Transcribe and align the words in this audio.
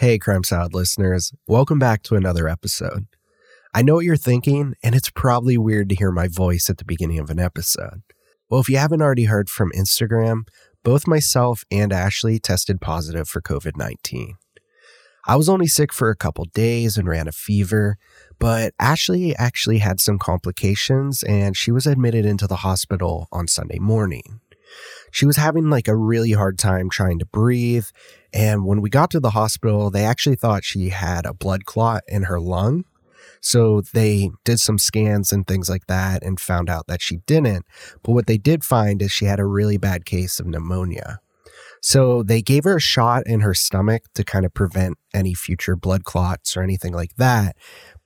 Hey, 0.00 0.16
Crime 0.16 0.42
Salad 0.42 0.72
listeners, 0.72 1.32
welcome 1.46 1.78
back 1.78 2.02
to 2.04 2.14
another 2.14 2.48
episode. 2.48 3.08
I 3.78 3.82
know 3.82 3.94
what 3.94 4.04
you're 4.04 4.16
thinking, 4.16 4.74
and 4.82 4.96
it's 4.96 5.08
probably 5.08 5.56
weird 5.56 5.88
to 5.90 5.94
hear 5.94 6.10
my 6.10 6.26
voice 6.26 6.68
at 6.68 6.78
the 6.78 6.84
beginning 6.84 7.20
of 7.20 7.30
an 7.30 7.38
episode. 7.38 8.02
Well, 8.50 8.58
if 8.58 8.68
you 8.68 8.76
haven't 8.76 9.02
already 9.02 9.26
heard 9.26 9.48
from 9.48 9.70
Instagram, 9.70 10.48
both 10.82 11.06
myself 11.06 11.62
and 11.70 11.92
Ashley 11.92 12.40
tested 12.40 12.80
positive 12.80 13.28
for 13.28 13.40
COVID 13.40 13.76
19. 13.76 14.34
I 15.28 15.36
was 15.36 15.48
only 15.48 15.68
sick 15.68 15.92
for 15.92 16.10
a 16.10 16.16
couple 16.16 16.46
days 16.46 16.98
and 16.98 17.06
ran 17.06 17.28
a 17.28 17.32
fever, 17.32 17.98
but 18.40 18.74
Ashley 18.80 19.36
actually 19.36 19.78
had 19.78 20.00
some 20.00 20.18
complications 20.18 21.22
and 21.22 21.56
she 21.56 21.70
was 21.70 21.86
admitted 21.86 22.26
into 22.26 22.48
the 22.48 22.56
hospital 22.56 23.28
on 23.30 23.46
Sunday 23.46 23.78
morning. 23.78 24.40
She 25.12 25.24
was 25.24 25.36
having 25.36 25.70
like 25.70 25.86
a 25.86 25.94
really 25.94 26.32
hard 26.32 26.58
time 26.58 26.90
trying 26.90 27.20
to 27.20 27.26
breathe. 27.26 27.86
And 28.32 28.66
when 28.66 28.80
we 28.80 28.90
got 28.90 29.12
to 29.12 29.20
the 29.20 29.30
hospital, 29.30 29.88
they 29.88 30.04
actually 30.04 30.34
thought 30.34 30.64
she 30.64 30.88
had 30.88 31.26
a 31.26 31.32
blood 31.32 31.64
clot 31.64 32.02
in 32.08 32.24
her 32.24 32.40
lung. 32.40 32.84
So 33.40 33.82
they 33.92 34.30
did 34.44 34.60
some 34.60 34.78
scans 34.78 35.32
and 35.32 35.46
things 35.46 35.68
like 35.68 35.86
that 35.86 36.22
and 36.22 36.40
found 36.40 36.68
out 36.68 36.86
that 36.88 37.02
she 37.02 37.18
didn't. 37.26 37.66
But 38.02 38.12
what 38.12 38.26
they 38.26 38.38
did 38.38 38.64
find 38.64 39.00
is 39.02 39.12
she 39.12 39.26
had 39.26 39.40
a 39.40 39.46
really 39.46 39.76
bad 39.76 40.04
case 40.04 40.40
of 40.40 40.46
pneumonia. 40.46 41.20
So 41.80 42.22
they 42.22 42.42
gave 42.42 42.64
her 42.64 42.76
a 42.76 42.80
shot 42.80 43.26
in 43.26 43.40
her 43.40 43.54
stomach 43.54 44.02
to 44.14 44.24
kind 44.24 44.44
of 44.44 44.52
prevent 44.52 44.98
any 45.14 45.34
future 45.34 45.76
blood 45.76 46.04
clots 46.04 46.56
or 46.56 46.62
anything 46.62 46.92
like 46.92 47.14
that. 47.16 47.56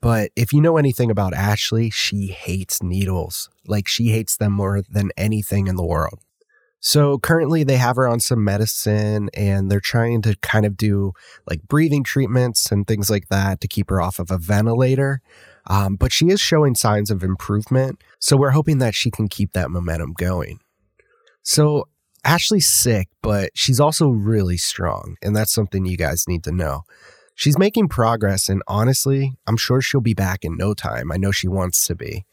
But 0.00 0.30
if 0.36 0.52
you 0.52 0.60
know 0.60 0.76
anything 0.76 1.10
about 1.10 1.32
Ashley, 1.32 1.90
she 1.90 2.26
hates 2.26 2.82
needles. 2.82 3.48
Like 3.66 3.88
she 3.88 4.08
hates 4.08 4.36
them 4.36 4.52
more 4.52 4.82
than 4.88 5.10
anything 5.16 5.68
in 5.68 5.76
the 5.76 5.86
world. 5.86 6.20
So 6.84 7.16
currently 7.16 7.62
they 7.62 7.76
have 7.76 7.94
her 7.94 8.08
on 8.08 8.18
some 8.18 8.42
medicine 8.42 9.30
and 9.34 9.70
they're 9.70 9.78
trying 9.78 10.20
to 10.22 10.34
kind 10.42 10.66
of 10.66 10.76
do 10.76 11.12
like 11.48 11.62
breathing 11.62 12.02
treatments 12.02 12.72
and 12.72 12.86
things 12.86 13.08
like 13.08 13.28
that 13.28 13.60
to 13.60 13.68
keep 13.68 13.88
her 13.88 14.00
off 14.00 14.18
of 14.18 14.32
a 14.32 14.36
ventilator. 14.36 15.20
Um, 15.68 15.94
but 15.94 16.12
she 16.12 16.26
is 16.26 16.40
showing 16.40 16.74
signs 16.74 17.12
of 17.12 17.22
improvement. 17.22 18.02
So 18.18 18.36
we're 18.36 18.50
hoping 18.50 18.78
that 18.78 18.96
she 18.96 19.12
can 19.12 19.28
keep 19.28 19.52
that 19.52 19.70
momentum 19.70 20.12
going. 20.12 20.58
So 21.44 21.86
Ashley's 22.24 22.68
sick, 22.68 23.08
but 23.22 23.50
she's 23.54 23.78
also 23.78 24.08
really 24.08 24.56
strong. 24.56 25.16
And 25.22 25.36
that's 25.36 25.52
something 25.52 25.86
you 25.86 25.96
guys 25.96 26.24
need 26.26 26.42
to 26.44 26.52
know. 26.52 26.82
She's 27.36 27.58
making 27.58 27.90
progress. 27.90 28.48
And 28.48 28.60
honestly, 28.66 29.34
I'm 29.46 29.56
sure 29.56 29.80
she'll 29.80 30.00
be 30.00 30.14
back 30.14 30.44
in 30.44 30.56
no 30.56 30.74
time. 30.74 31.12
I 31.12 31.16
know 31.16 31.30
she 31.30 31.46
wants 31.46 31.86
to 31.86 31.94
be. 31.94 32.24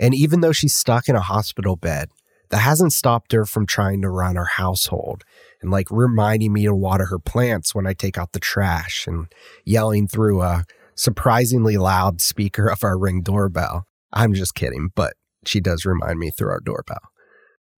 And 0.00 0.16
even 0.16 0.40
though 0.40 0.52
she's 0.52 0.74
stuck 0.74 1.08
in 1.08 1.14
a 1.14 1.20
hospital 1.20 1.76
bed, 1.76 2.08
that 2.54 2.60
hasn't 2.60 2.92
stopped 2.92 3.32
her 3.32 3.44
from 3.44 3.66
trying 3.66 4.00
to 4.00 4.08
run 4.08 4.36
her 4.36 4.44
household 4.44 5.24
and 5.60 5.72
like 5.72 5.88
reminding 5.90 6.52
me 6.52 6.66
to 6.66 6.72
water 6.72 7.06
her 7.06 7.18
plants 7.18 7.74
when 7.74 7.84
I 7.84 7.94
take 7.94 8.16
out 8.16 8.30
the 8.30 8.38
trash 8.38 9.08
and 9.08 9.26
yelling 9.64 10.06
through 10.06 10.40
a 10.40 10.62
surprisingly 10.94 11.76
loud 11.76 12.20
speaker 12.20 12.68
of 12.68 12.84
our 12.84 12.96
ring 12.96 13.22
doorbell. 13.22 13.88
I'm 14.12 14.34
just 14.34 14.54
kidding, 14.54 14.90
but 14.94 15.14
she 15.44 15.58
does 15.58 15.84
remind 15.84 16.20
me 16.20 16.30
through 16.30 16.50
our 16.50 16.60
doorbell. 16.60 17.00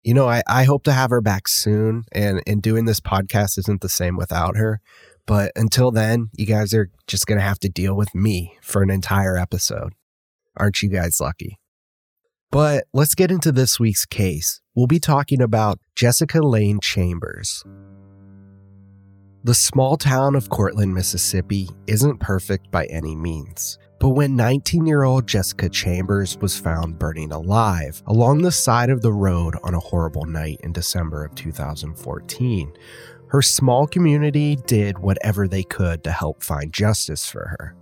You 0.02 0.12
know, 0.12 0.28
I, 0.28 0.42
I 0.46 0.64
hope 0.64 0.84
to 0.84 0.92
have 0.92 1.08
her 1.08 1.22
back 1.22 1.48
soon, 1.48 2.04
and, 2.12 2.42
and 2.46 2.60
doing 2.60 2.84
this 2.84 3.00
podcast 3.00 3.56
isn't 3.56 3.80
the 3.80 3.88
same 3.88 4.18
without 4.18 4.58
her. 4.58 4.82
But 5.24 5.52
until 5.56 5.90
then, 5.90 6.28
you 6.34 6.44
guys 6.44 6.74
are 6.74 6.90
just 7.06 7.26
to 7.26 7.40
have 7.40 7.60
to 7.60 7.70
deal 7.70 7.96
with 7.96 8.14
me 8.14 8.58
for 8.60 8.82
an 8.82 8.90
entire 8.90 9.38
episode. 9.38 9.94
Aren't 10.54 10.82
you 10.82 10.90
guys 10.90 11.18
lucky? 11.18 11.58
But 12.50 12.84
let's 12.92 13.14
get 13.14 13.30
into 13.30 13.52
this 13.52 13.80
week's 13.80 14.04
case. 14.04 14.60
We'll 14.76 14.86
be 14.86 15.00
talking 15.00 15.40
about 15.40 15.78
Jessica 15.94 16.40
Lane 16.40 16.80
Chambers. 16.82 17.64
The 19.42 19.54
small 19.54 19.96
town 19.96 20.34
of 20.34 20.50
Courtland, 20.50 20.92
Mississippi 20.92 21.70
isn't 21.86 22.20
perfect 22.20 22.70
by 22.70 22.84
any 22.86 23.16
means. 23.16 23.78
But 23.98 24.10
when 24.10 24.36
19 24.36 24.84
year 24.84 25.04
old 25.04 25.26
Jessica 25.26 25.70
Chambers 25.70 26.36
was 26.42 26.58
found 26.58 26.98
burning 26.98 27.32
alive 27.32 28.02
along 28.06 28.42
the 28.42 28.52
side 28.52 28.90
of 28.90 29.00
the 29.00 29.14
road 29.14 29.54
on 29.64 29.72
a 29.72 29.80
horrible 29.80 30.26
night 30.26 30.60
in 30.62 30.72
December 30.72 31.24
of 31.24 31.34
2014, 31.34 32.70
her 33.28 33.40
small 33.40 33.86
community 33.86 34.56
did 34.66 34.98
whatever 34.98 35.48
they 35.48 35.62
could 35.62 36.04
to 36.04 36.12
help 36.12 36.42
find 36.42 36.70
justice 36.70 37.26
for 37.26 37.46
her. 37.58 37.74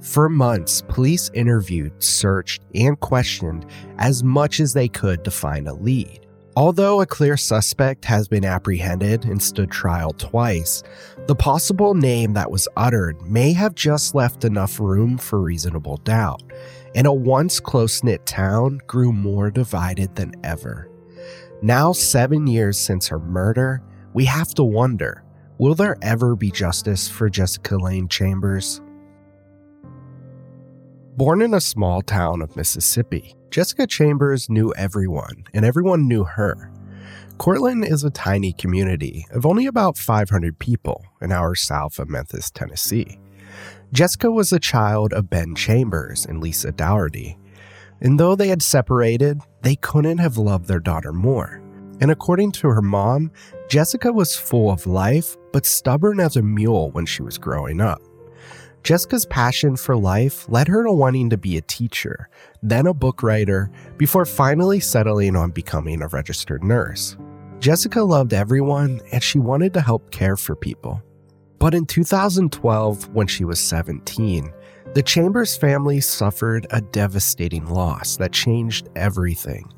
For 0.00 0.28
months, 0.28 0.82
police 0.82 1.30
interviewed, 1.34 2.02
searched, 2.02 2.62
and 2.74 2.98
questioned 3.00 3.66
as 3.98 4.22
much 4.22 4.60
as 4.60 4.72
they 4.72 4.88
could 4.88 5.24
to 5.24 5.30
find 5.30 5.66
a 5.66 5.74
lead. 5.74 6.26
Although 6.56 7.00
a 7.00 7.06
clear 7.06 7.36
suspect 7.36 8.04
has 8.04 8.26
been 8.26 8.44
apprehended 8.44 9.24
and 9.24 9.40
stood 9.40 9.70
trial 9.70 10.12
twice, 10.12 10.82
the 11.26 11.34
possible 11.34 11.94
name 11.94 12.32
that 12.32 12.50
was 12.50 12.66
uttered 12.76 13.20
may 13.22 13.52
have 13.52 13.74
just 13.74 14.14
left 14.14 14.44
enough 14.44 14.80
room 14.80 15.18
for 15.18 15.40
reasonable 15.40 15.98
doubt, 15.98 16.42
and 16.94 17.06
a 17.06 17.12
once 17.12 17.60
close 17.60 18.02
knit 18.02 18.24
town 18.26 18.80
grew 18.86 19.12
more 19.12 19.50
divided 19.50 20.14
than 20.16 20.32
ever. 20.42 20.90
Now, 21.62 21.92
seven 21.92 22.46
years 22.46 22.78
since 22.78 23.08
her 23.08 23.20
murder, 23.20 23.82
we 24.12 24.24
have 24.24 24.54
to 24.54 24.64
wonder 24.64 25.24
will 25.58 25.74
there 25.74 25.96
ever 26.02 26.36
be 26.36 26.50
justice 26.52 27.08
for 27.08 27.28
Jessica 27.28 27.76
Lane 27.76 28.08
Chambers? 28.08 28.80
Born 31.18 31.42
in 31.42 31.52
a 31.52 31.60
small 31.60 32.00
town 32.00 32.42
of 32.42 32.54
Mississippi, 32.54 33.34
Jessica 33.50 33.88
Chambers 33.88 34.48
knew 34.48 34.72
everyone, 34.74 35.42
and 35.52 35.64
everyone 35.64 36.06
knew 36.06 36.22
her. 36.22 36.70
Courtland 37.38 37.84
is 37.84 38.04
a 38.04 38.10
tiny 38.10 38.52
community 38.52 39.26
of 39.32 39.44
only 39.44 39.66
about 39.66 39.98
500 39.98 40.60
people, 40.60 41.04
an 41.20 41.32
hour 41.32 41.56
south 41.56 41.98
of 41.98 42.08
Memphis, 42.08 42.52
Tennessee. 42.52 43.18
Jessica 43.92 44.30
was 44.30 44.52
a 44.52 44.60
child 44.60 45.12
of 45.12 45.28
Ben 45.28 45.56
Chambers 45.56 46.24
and 46.24 46.40
Lisa 46.40 46.70
Dougherty, 46.70 47.36
and 48.00 48.20
though 48.20 48.36
they 48.36 48.46
had 48.46 48.62
separated, 48.62 49.40
they 49.62 49.74
couldn't 49.74 50.18
have 50.18 50.38
loved 50.38 50.68
their 50.68 50.78
daughter 50.78 51.12
more. 51.12 51.60
And 52.00 52.12
according 52.12 52.52
to 52.52 52.68
her 52.68 52.80
mom, 52.80 53.32
Jessica 53.68 54.12
was 54.12 54.36
full 54.36 54.70
of 54.70 54.86
life, 54.86 55.36
but 55.52 55.66
stubborn 55.66 56.20
as 56.20 56.36
a 56.36 56.42
mule 56.42 56.92
when 56.92 57.06
she 57.06 57.22
was 57.22 57.38
growing 57.38 57.80
up. 57.80 58.00
Jessica's 58.82 59.26
passion 59.26 59.76
for 59.76 59.96
life 59.96 60.48
led 60.48 60.68
her 60.68 60.84
to 60.84 60.92
wanting 60.92 61.30
to 61.30 61.36
be 61.36 61.56
a 61.56 61.62
teacher, 61.62 62.28
then 62.62 62.86
a 62.86 62.94
book 62.94 63.22
writer, 63.22 63.70
before 63.96 64.24
finally 64.24 64.80
settling 64.80 65.36
on 65.36 65.50
becoming 65.50 66.00
a 66.00 66.08
registered 66.08 66.64
nurse. 66.64 67.16
Jessica 67.58 68.02
loved 68.02 68.32
everyone 68.32 69.00
and 69.12 69.22
she 69.22 69.38
wanted 69.38 69.74
to 69.74 69.80
help 69.80 70.10
care 70.10 70.36
for 70.36 70.54
people. 70.54 71.02
But 71.58 71.74
in 71.74 71.86
2012, 71.86 73.12
when 73.14 73.26
she 73.26 73.44
was 73.44 73.58
17, 73.60 74.52
the 74.94 75.02
Chambers 75.02 75.56
family 75.56 76.00
suffered 76.00 76.66
a 76.70 76.80
devastating 76.80 77.66
loss 77.66 78.16
that 78.16 78.32
changed 78.32 78.88
everything. 78.94 79.70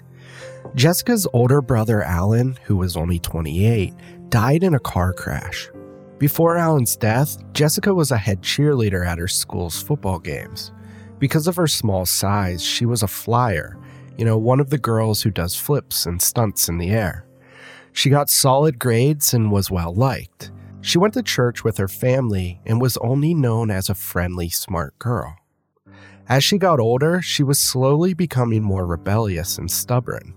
Jessica's 0.75 1.27
older 1.33 1.61
brother, 1.63 2.03
Alan, 2.03 2.59
who 2.65 2.77
was 2.77 2.97
only 2.97 3.19
28, 3.19 3.95
died 4.29 4.63
in 4.63 4.75
a 4.75 4.79
car 4.79 5.13
crash. 5.13 5.69
Before 6.21 6.59
Alan's 6.59 6.97
death, 6.97 7.39
Jessica 7.55 7.95
was 7.95 8.11
a 8.11 8.19
head 8.19 8.43
cheerleader 8.43 9.07
at 9.07 9.17
her 9.17 9.27
school's 9.27 9.83
football 9.83 10.19
games. 10.19 10.71
Because 11.19 11.47
of 11.47 11.57
her 11.57 11.67
small 11.67 12.05
size, 12.05 12.63
she 12.63 12.85
was 12.85 13.03
a 13.03 13.09
flyer, 13.09 13.79
you 14.19 14.27
know, 14.27 14.37
one 14.37 14.61
of 14.61 14.69
the 14.69 14.77
girls 14.77 15.23
who 15.23 15.31
does 15.31 15.57
flips 15.57 16.05
and 16.05 16.21
stunts 16.21 16.69
in 16.69 16.77
the 16.77 16.91
air. 16.91 17.25
She 17.95 18.11
got 18.11 18.29
solid 18.29 18.79
grades 18.79 19.33
and 19.33 19.51
was 19.51 19.71
well 19.71 19.95
liked. 19.95 20.53
She 20.83 20.99
went 20.99 21.15
to 21.15 21.23
church 21.23 21.65
with 21.65 21.79
her 21.79 21.89
family 21.89 22.61
and 22.67 22.83
was 22.83 22.99
only 22.99 23.33
known 23.33 23.71
as 23.71 23.89
a 23.89 23.95
friendly, 23.95 24.51
smart 24.51 24.99
girl. 24.99 25.39
As 26.29 26.45
she 26.45 26.59
got 26.59 26.81
older, 26.81 27.23
she 27.23 27.43
was 27.43 27.59
slowly 27.59 28.13
becoming 28.13 28.63
more 28.63 28.87
rebellious 28.87 29.57
and 29.57 29.71
stubborn. 29.71 30.35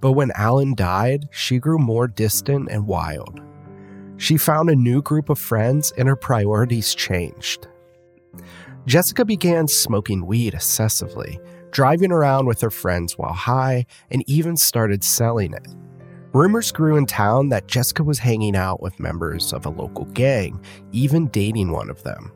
But 0.00 0.12
when 0.12 0.30
Alan 0.36 0.76
died, 0.76 1.28
she 1.32 1.58
grew 1.58 1.78
more 1.78 2.06
distant 2.06 2.68
and 2.70 2.86
wild. 2.86 3.40
She 4.16 4.36
found 4.36 4.70
a 4.70 4.76
new 4.76 5.02
group 5.02 5.28
of 5.28 5.38
friends 5.38 5.92
and 5.98 6.08
her 6.08 6.16
priorities 6.16 6.94
changed. 6.94 7.68
Jessica 8.86 9.24
began 9.24 9.66
smoking 9.66 10.26
weed 10.26 10.54
excessively, 10.54 11.40
driving 11.70 12.12
around 12.12 12.46
with 12.46 12.60
her 12.60 12.70
friends 12.70 13.16
while 13.18 13.32
high, 13.32 13.86
and 14.10 14.22
even 14.28 14.56
started 14.56 15.02
selling 15.02 15.52
it. 15.52 15.66
Rumors 16.32 16.72
grew 16.72 16.96
in 16.96 17.06
town 17.06 17.48
that 17.50 17.68
Jessica 17.68 18.02
was 18.02 18.18
hanging 18.18 18.56
out 18.56 18.82
with 18.82 19.00
members 19.00 19.52
of 19.52 19.66
a 19.66 19.70
local 19.70 20.04
gang, 20.06 20.60
even 20.92 21.28
dating 21.28 21.70
one 21.70 21.88
of 21.88 22.02
them. 22.02 22.32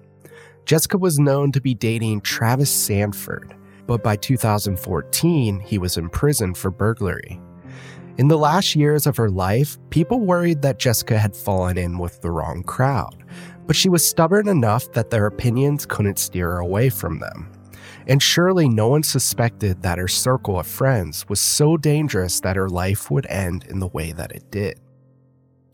Jessica 0.64 0.98
was 0.98 1.18
known 1.18 1.50
to 1.52 1.60
be 1.60 1.74
dating 1.74 2.20
Travis 2.20 2.70
Sanford, 2.70 3.54
but 3.86 4.02
by 4.02 4.16
2014, 4.16 5.60
he 5.60 5.78
was 5.78 5.96
in 5.96 6.10
prison 6.10 6.54
for 6.54 6.70
burglary. 6.70 7.40
In 8.18 8.26
the 8.26 8.36
last 8.36 8.74
years 8.74 9.06
of 9.06 9.16
her 9.16 9.30
life, 9.30 9.78
people 9.90 10.18
worried 10.18 10.60
that 10.62 10.80
Jessica 10.80 11.16
had 11.16 11.36
fallen 11.36 11.78
in 11.78 11.98
with 11.98 12.20
the 12.20 12.32
wrong 12.32 12.64
crowd, 12.64 13.22
but 13.64 13.76
she 13.76 13.88
was 13.88 14.04
stubborn 14.04 14.48
enough 14.48 14.90
that 14.90 15.08
their 15.08 15.26
opinions 15.26 15.86
couldn't 15.86 16.18
steer 16.18 16.50
her 16.50 16.58
away 16.58 16.90
from 16.90 17.20
them. 17.20 17.48
And 18.08 18.20
surely 18.20 18.68
no 18.68 18.88
one 18.88 19.04
suspected 19.04 19.82
that 19.82 19.98
her 19.98 20.08
circle 20.08 20.58
of 20.58 20.66
friends 20.66 21.28
was 21.28 21.38
so 21.38 21.76
dangerous 21.76 22.40
that 22.40 22.56
her 22.56 22.68
life 22.68 23.08
would 23.08 23.26
end 23.26 23.64
in 23.68 23.78
the 23.78 23.86
way 23.86 24.10
that 24.10 24.32
it 24.32 24.50
did. 24.50 24.80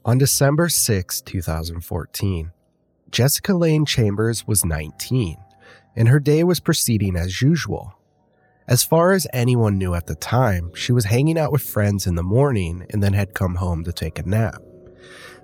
On 0.05 0.19
December 0.19 0.69
6, 0.69 1.23
2014, 1.23 2.53
Jessica 3.11 3.55
Lane 3.55 3.87
Chambers 3.87 4.47
was 4.47 4.67
19, 4.67 5.39
and 5.97 6.09
her 6.09 6.21
day 6.21 6.45
was 6.45 6.61
proceeding 6.61 7.17
as 7.17 7.41
usual. 7.41 7.95
As 8.67 8.83
far 8.83 9.13
as 9.13 9.27
anyone 9.35 9.77
knew 9.77 9.95
at 9.95 10.07
the 10.07 10.15
time, 10.15 10.73
she 10.75 10.91
was 10.91 11.05
hanging 11.05 11.39
out 11.39 11.53
with 11.53 11.61
friends 11.61 12.07
in 12.07 12.15
the 12.15 12.23
morning 12.23 12.87
and 12.91 13.03
then 13.03 13.13
had 13.13 13.35
come 13.35 13.57
home 13.57 13.85
to 13.85 13.93
take 13.93 14.19
a 14.19 14.23
nap. 14.23 14.63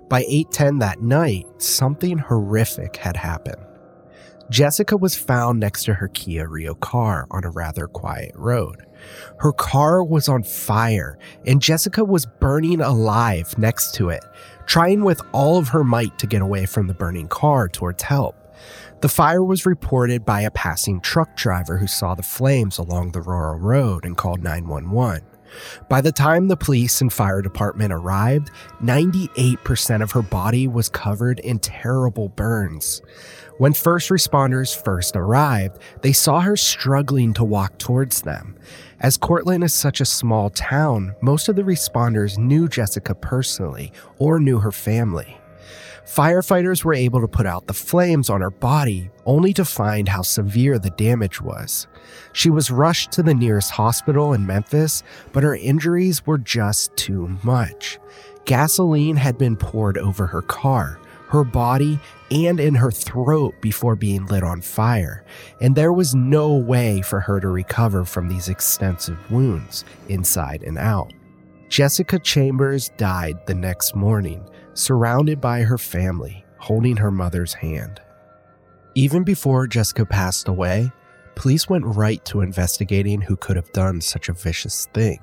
By 0.09 0.23
8:10 0.27 0.79
that 0.79 1.03
night, 1.03 1.45
something 1.59 2.17
horrific 2.17 2.97
had 2.97 3.17
happened. 3.17 3.63
Jessica 4.49 4.97
was 4.97 5.15
found 5.15 5.59
next 5.59 5.83
to 5.83 5.93
her 5.93 6.07
Kia 6.07 6.47
Rio 6.47 6.73
car 6.73 7.27
on 7.29 7.43
a 7.43 7.51
rather 7.51 7.87
quiet 7.87 8.33
road. 8.35 8.83
Her 9.37 9.53
car 9.53 10.03
was 10.03 10.27
on 10.27 10.41
fire, 10.41 11.17
and 11.45 11.61
Jessica 11.61 12.03
was 12.03 12.25
burning 12.25 12.81
alive 12.81 13.55
next 13.57 13.93
to 13.95 14.09
it, 14.09 14.25
trying 14.65 15.03
with 15.03 15.21
all 15.31 15.59
of 15.59 15.69
her 15.69 15.83
might 15.83 16.17
to 16.17 16.27
get 16.27 16.41
away 16.41 16.65
from 16.65 16.87
the 16.87 16.93
burning 16.95 17.27
car 17.27 17.69
towards 17.69 18.01
help. 18.01 18.35
The 19.01 19.09
fire 19.09 19.43
was 19.43 19.65
reported 19.65 20.25
by 20.25 20.41
a 20.41 20.51
passing 20.51 21.01
truck 21.01 21.35
driver 21.35 21.77
who 21.77 21.87
saw 21.87 22.13
the 22.13 22.21
flames 22.21 22.77
along 22.77 23.11
the 23.11 23.21
rural 23.21 23.57
road 23.57 24.05
and 24.05 24.15
called 24.15 24.43
911. 24.43 25.25
By 25.89 26.01
the 26.01 26.11
time 26.11 26.47
the 26.47 26.55
police 26.55 27.01
and 27.01 27.11
fire 27.11 27.41
department 27.41 27.91
arrived, 27.91 28.51
98% 28.79 30.03
of 30.03 30.11
her 30.11 30.21
body 30.21 30.67
was 30.67 30.87
covered 30.87 31.39
in 31.39 31.57
terrible 31.57 32.29
burns. 32.29 33.01
When 33.57 33.73
first 33.73 34.11
responders 34.11 34.79
first 34.79 35.15
arrived, 35.15 35.79
they 36.03 36.13
saw 36.13 36.41
her 36.41 36.55
struggling 36.55 37.33
to 37.33 37.43
walk 37.43 37.79
towards 37.79 38.21
them. 38.21 38.55
As 38.99 39.17
Courtland 39.17 39.63
is 39.63 39.73
such 39.73 39.99
a 39.99 40.05
small 40.05 40.51
town, 40.51 41.15
most 41.21 41.49
of 41.49 41.55
the 41.55 41.63
responders 41.63 42.37
knew 42.37 42.67
Jessica 42.67 43.15
personally 43.15 43.91
or 44.19 44.39
knew 44.39 44.59
her 44.59 44.71
family. 44.71 45.40
Firefighters 46.05 46.83
were 46.83 46.93
able 46.93 47.21
to 47.21 47.27
put 47.27 47.45
out 47.45 47.67
the 47.67 47.73
flames 47.73 48.29
on 48.29 48.41
her 48.41 48.49
body, 48.49 49.09
only 49.25 49.53
to 49.53 49.63
find 49.63 50.09
how 50.09 50.21
severe 50.21 50.79
the 50.79 50.89
damage 50.91 51.41
was. 51.41 51.87
She 52.33 52.49
was 52.49 52.71
rushed 52.71 53.11
to 53.13 53.23
the 53.23 53.33
nearest 53.33 53.71
hospital 53.71 54.33
in 54.33 54.45
Memphis, 54.45 55.03
but 55.31 55.43
her 55.43 55.55
injuries 55.55 56.25
were 56.25 56.37
just 56.37 56.95
too 56.97 57.37
much. 57.43 57.99
Gasoline 58.45 59.15
had 59.15 59.37
been 59.37 59.55
poured 59.55 59.97
over 59.97 60.25
her 60.27 60.41
car, 60.41 60.99
her 61.27 61.43
body, 61.43 61.99
and 62.29 62.59
in 62.59 62.75
her 62.75 62.91
throat 62.91 63.53
before 63.61 63.95
being 63.95 64.25
lit 64.25 64.43
on 64.43 64.61
fire, 64.61 65.23
and 65.61 65.75
there 65.75 65.93
was 65.93 66.15
no 66.15 66.53
way 66.55 67.01
for 67.01 67.19
her 67.21 67.39
to 67.39 67.47
recover 67.47 68.03
from 68.03 68.27
these 68.27 68.49
extensive 68.49 69.17
wounds, 69.31 69.85
inside 70.09 70.63
and 70.63 70.77
out. 70.77 71.13
Jessica 71.69 72.19
Chambers 72.19 72.89
died 72.97 73.45
the 73.45 73.55
next 73.55 73.95
morning, 73.95 74.43
surrounded 74.73 75.41
by 75.41 75.61
her 75.61 75.77
family, 75.77 76.45
holding 76.57 76.97
her 76.97 77.11
mother's 77.11 77.53
hand. 77.53 78.01
Even 78.95 79.23
before 79.23 79.67
Jessica 79.67 80.05
passed 80.05 80.47
away, 80.47 80.91
police 81.35 81.69
went 81.69 81.85
right 81.85 82.23
to 82.25 82.41
investigating 82.41 83.21
who 83.21 83.35
could 83.35 83.55
have 83.55 83.71
done 83.71 84.01
such 84.01 84.29
a 84.29 84.33
vicious 84.33 84.87
thing. 84.93 85.19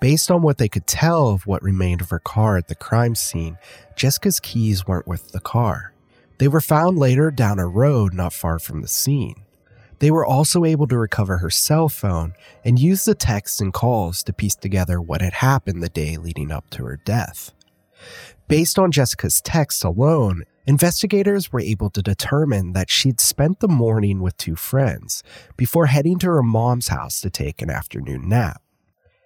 Based 0.00 0.30
on 0.30 0.42
what 0.42 0.58
they 0.58 0.68
could 0.68 0.86
tell 0.86 1.30
of 1.30 1.46
what 1.46 1.62
remained 1.62 2.02
of 2.02 2.10
her 2.10 2.18
car 2.18 2.58
at 2.58 2.68
the 2.68 2.74
crime 2.74 3.14
scene, 3.14 3.56
Jessica's 3.96 4.40
keys 4.40 4.86
weren't 4.86 5.06
with 5.06 5.32
the 5.32 5.40
car. 5.40 5.94
They 6.38 6.48
were 6.48 6.60
found 6.60 6.98
later 6.98 7.30
down 7.30 7.58
a 7.58 7.66
road 7.66 8.12
not 8.12 8.34
far 8.34 8.58
from 8.58 8.82
the 8.82 8.88
scene. 8.88 9.46
They 9.98 10.10
were 10.10 10.26
also 10.26 10.66
able 10.66 10.86
to 10.88 10.98
recover 10.98 11.38
her 11.38 11.48
cell 11.48 11.88
phone 11.88 12.34
and 12.62 12.78
use 12.78 13.06
the 13.06 13.14
texts 13.14 13.60
and 13.62 13.72
calls 13.72 14.22
to 14.24 14.34
piece 14.34 14.54
together 14.54 15.00
what 15.00 15.22
had 15.22 15.32
happened 15.32 15.82
the 15.82 15.88
day 15.88 16.18
leading 16.18 16.52
up 16.52 16.68
to 16.70 16.84
her 16.84 17.00
death. 17.02 17.54
Based 18.48 18.78
on 18.78 18.92
Jessica's 18.92 19.40
texts 19.40 19.82
alone, 19.82 20.44
investigators 20.66 21.52
were 21.52 21.60
able 21.60 21.90
to 21.90 22.02
determine 22.02 22.72
that 22.72 22.90
she'd 22.90 23.20
spent 23.20 23.60
the 23.60 23.68
morning 23.68 24.20
with 24.20 24.36
two 24.36 24.56
friends 24.56 25.22
before 25.56 25.86
heading 25.86 26.18
to 26.20 26.26
her 26.26 26.42
mom's 26.42 26.88
house 26.88 27.20
to 27.20 27.30
take 27.30 27.62
an 27.62 27.70
afternoon 27.70 28.28
nap. 28.28 28.62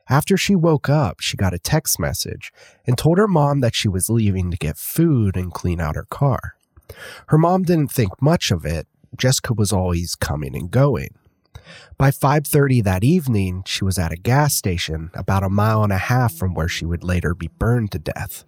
After 0.08 0.36
she 0.36 0.56
woke 0.56 0.88
up, 0.88 1.20
she 1.20 1.36
got 1.36 1.54
a 1.54 1.58
text 1.58 2.00
message 2.00 2.52
and 2.86 2.98
told 2.98 3.18
her 3.18 3.28
mom 3.28 3.60
that 3.60 3.76
she 3.76 3.88
was 3.88 4.10
leaving 4.10 4.50
to 4.50 4.56
get 4.56 4.76
food 4.76 5.36
and 5.36 5.52
clean 5.52 5.80
out 5.80 5.94
her 5.94 6.06
car. 6.10 6.56
Her 7.28 7.38
mom 7.38 7.62
didn't 7.62 7.92
think 7.92 8.20
much 8.20 8.50
of 8.50 8.64
it. 8.64 8.88
Jessica 9.16 9.54
was 9.54 9.72
always 9.72 10.16
coming 10.16 10.56
and 10.56 10.70
going. 10.70 11.14
By 11.98 12.10
5:30 12.10 12.82
that 12.82 13.04
evening, 13.04 13.62
she 13.66 13.84
was 13.84 13.98
at 13.98 14.12
a 14.12 14.16
gas 14.16 14.54
station 14.54 15.10
about 15.14 15.42
a 15.42 15.48
mile 15.48 15.82
and 15.82 15.92
a 15.92 15.98
half 15.98 16.32
from 16.34 16.54
where 16.54 16.68
she 16.68 16.84
would 16.84 17.04
later 17.04 17.34
be 17.34 17.48
burned 17.58 17.92
to 17.92 17.98
death. 17.98 18.44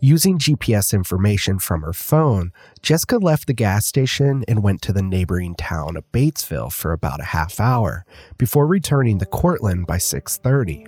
Using 0.00 0.38
GPS 0.38 0.94
information 0.94 1.58
from 1.58 1.82
her 1.82 1.92
phone, 1.92 2.52
Jessica 2.82 3.18
left 3.18 3.48
the 3.48 3.52
gas 3.52 3.84
station 3.84 4.44
and 4.46 4.62
went 4.62 4.80
to 4.82 4.92
the 4.92 5.02
neighboring 5.02 5.56
town 5.56 5.96
of 5.96 6.10
Batesville 6.12 6.72
for 6.72 6.92
about 6.92 7.20
a 7.20 7.24
half 7.24 7.58
hour 7.58 8.04
before 8.36 8.68
returning 8.68 9.18
to 9.18 9.26
Courtland 9.26 9.88
by 9.88 9.98
6:30. 9.98 10.86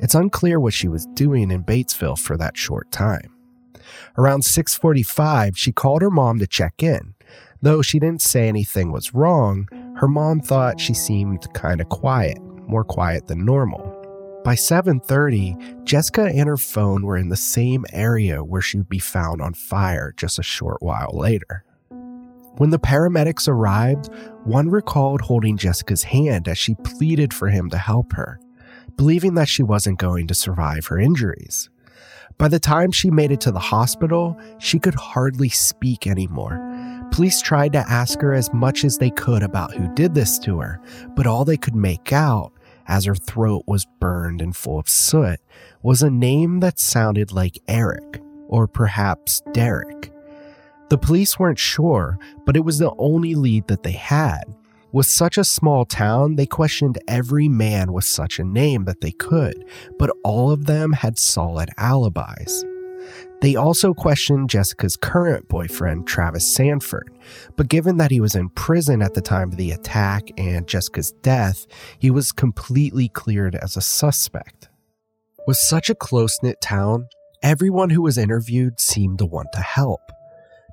It's 0.00 0.16
unclear 0.16 0.58
what 0.58 0.74
she 0.74 0.88
was 0.88 1.06
doing 1.14 1.52
in 1.52 1.62
Batesville 1.62 2.18
for 2.18 2.36
that 2.38 2.56
short 2.56 2.90
time. 2.90 3.30
Around 4.18 4.44
6:45, 4.44 5.56
she 5.56 5.70
called 5.70 6.02
her 6.02 6.10
mom 6.10 6.40
to 6.40 6.46
check 6.46 6.82
in. 6.82 7.14
Though 7.62 7.82
she 7.82 7.98
didn't 7.98 8.22
say 8.22 8.48
anything 8.48 8.90
was 8.90 9.14
wrong, 9.14 9.68
her 10.00 10.08
mom 10.08 10.40
thought 10.40 10.80
she 10.80 10.94
seemed 10.94 11.52
kind 11.52 11.78
of 11.78 11.90
quiet, 11.90 12.38
more 12.66 12.84
quiet 12.84 13.26
than 13.26 13.44
normal. 13.44 13.80
By 14.42 14.54
7:30, 14.54 15.84
Jessica 15.84 16.22
and 16.22 16.48
her 16.48 16.56
phone 16.56 17.02
were 17.02 17.18
in 17.18 17.28
the 17.28 17.36
same 17.36 17.84
area 17.92 18.42
where 18.42 18.62
she 18.62 18.78
would 18.78 18.88
be 18.88 18.98
found 18.98 19.42
on 19.42 19.52
fire 19.52 20.14
just 20.16 20.38
a 20.38 20.42
short 20.42 20.78
while 20.80 21.10
later. 21.12 21.64
When 22.56 22.70
the 22.70 22.78
paramedics 22.78 23.46
arrived, 23.46 24.08
one 24.44 24.70
recalled 24.70 25.20
holding 25.20 25.58
Jessica's 25.58 26.04
hand 26.04 26.48
as 26.48 26.56
she 26.56 26.76
pleaded 26.76 27.34
for 27.34 27.48
him 27.48 27.68
to 27.68 27.76
help 27.76 28.14
her, 28.14 28.40
believing 28.96 29.34
that 29.34 29.48
she 29.48 29.62
wasn't 29.62 29.98
going 29.98 30.26
to 30.28 30.34
survive 30.34 30.86
her 30.86 30.98
injuries. 30.98 31.68
By 32.38 32.48
the 32.48 32.58
time 32.58 32.90
she 32.90 33.10
made 33.10 33.32
it 33.32 33.40
to 33.42 33.52
the 33.52 33.58
hospital, 33.58 34.34
she 34.56 34.78
could 34.78 34.94
hardly 34.94 35.50
speak 35.50 36.06
anymore. 36.06 36.69
Police 37.12 37.42
tried 37.42 37.72
to 37.72 37.90
ask 37.90 38.20
her 38.20 38.32
as 38.32 38.52
much 38.52 38.84
as 38.84 38.98
they 38.98 39.10
could 39.10 39.42
about 39.42 39.74
who 39.74 39.92
did 39.94 40.14
this 40.14 40.38
to 40.40 40.60
her, 40.60 40.80
but 41.16 41.26
all 41.26 41.44
they 41.44 41.56
could 41.56 41.74
make 41.74 42.12
out 42.12 42.52
as 42.86 43.04
her 43.04 43.14
throat 43.14 43.62
was 43.66 43.86
burned 44.00 44.40
and 44.42 44.56
full 44.56 44.78
of 44.78 44.88
soot, 44.88 45.38
was 45.82 46.02
a 46.02 46.10
name 46.10 46.60
that 46.60 46.78
sounded 46.78 47.32
like 47.32 47.62
Eric, 47.68 48.20
or 48.48 48.66
perhaps 48.66 49.42
Derek. 49.52 50.12
The 50.88 50.98
police 50.98 51.38
weren't 51.38 51.58
sure, 51.58 52.18
but 52.44 52.56
it 52.56 52.64
was 52.64 52.78
the 52.78 52.92
only 52.98 53.36
lead 53.36 53.68
that 53.68 53.84
they 53.84 53.92
had. 53.92 54.42
With 54.92 55.06
such 55.06 55.38
a 55.38 55.44
small 55.44 55.84
town, 55.84 56.34
they 56.34 56.46
questioned 56.46 56.98
every 57.06 57.48
man 57.48 57.92
with 57.92 58.04
such 58.04 58.40
a 58.40 58.44
name 58.44 58.86
that 58.86 59.00
they 59.00 59.12
could, 59.12 59.64
but 59.98 60.10
all 60.24 60.50
of 60.50 60.66
them 60.66 60.92
had 60.92 61.16
solid 61.16 61.70
alibis. 61.78 62.64
They 63.40 63.56
also 63.56 63.94
questioned 63.94 64.50
Jessica's 64.50 64.96
current 64.96 65.48
boyfriend, 65.48 66.06
Travis 66.06 66.46
Sanford, 66.46 67.10
but 67.56 67.68
given 67.68 67.96
that 67.96 68.10
he 68.10 68.20
was 68.20 68.34
in 68.34 68.50
prison 68.50 69.00
at 69.00 69.14
the 69.14 69.22
time 69.22 69.50
of 69.50 69.56
the 69.56 69.70
attack 69.70 70.30
and 70.36 70.66
Jessica's 70.66 71.12
death, 71.22 71.66
he 71.98 72.10
was 72.10 72.32
completely 72.32 73.08
cleared 73.08 73.54
as 73.54 73.76
a 73.76 73.80
suspect. 73.80 74.68
With 75.46 75.56
such 75.56 75.88
a 75.88 75.94
close 75.94 76.38
knit 76.42 76.60
town, 76.60 77.06
everyone 77.42 77.90
who 77.90 78.02
was 78.02 78.18
interviewed 78.18 78.78
seemed 78.78 79.18
to 79.20 79.26
want 79.26 79.48
to 79.54 79.60
help. 79.60 80.00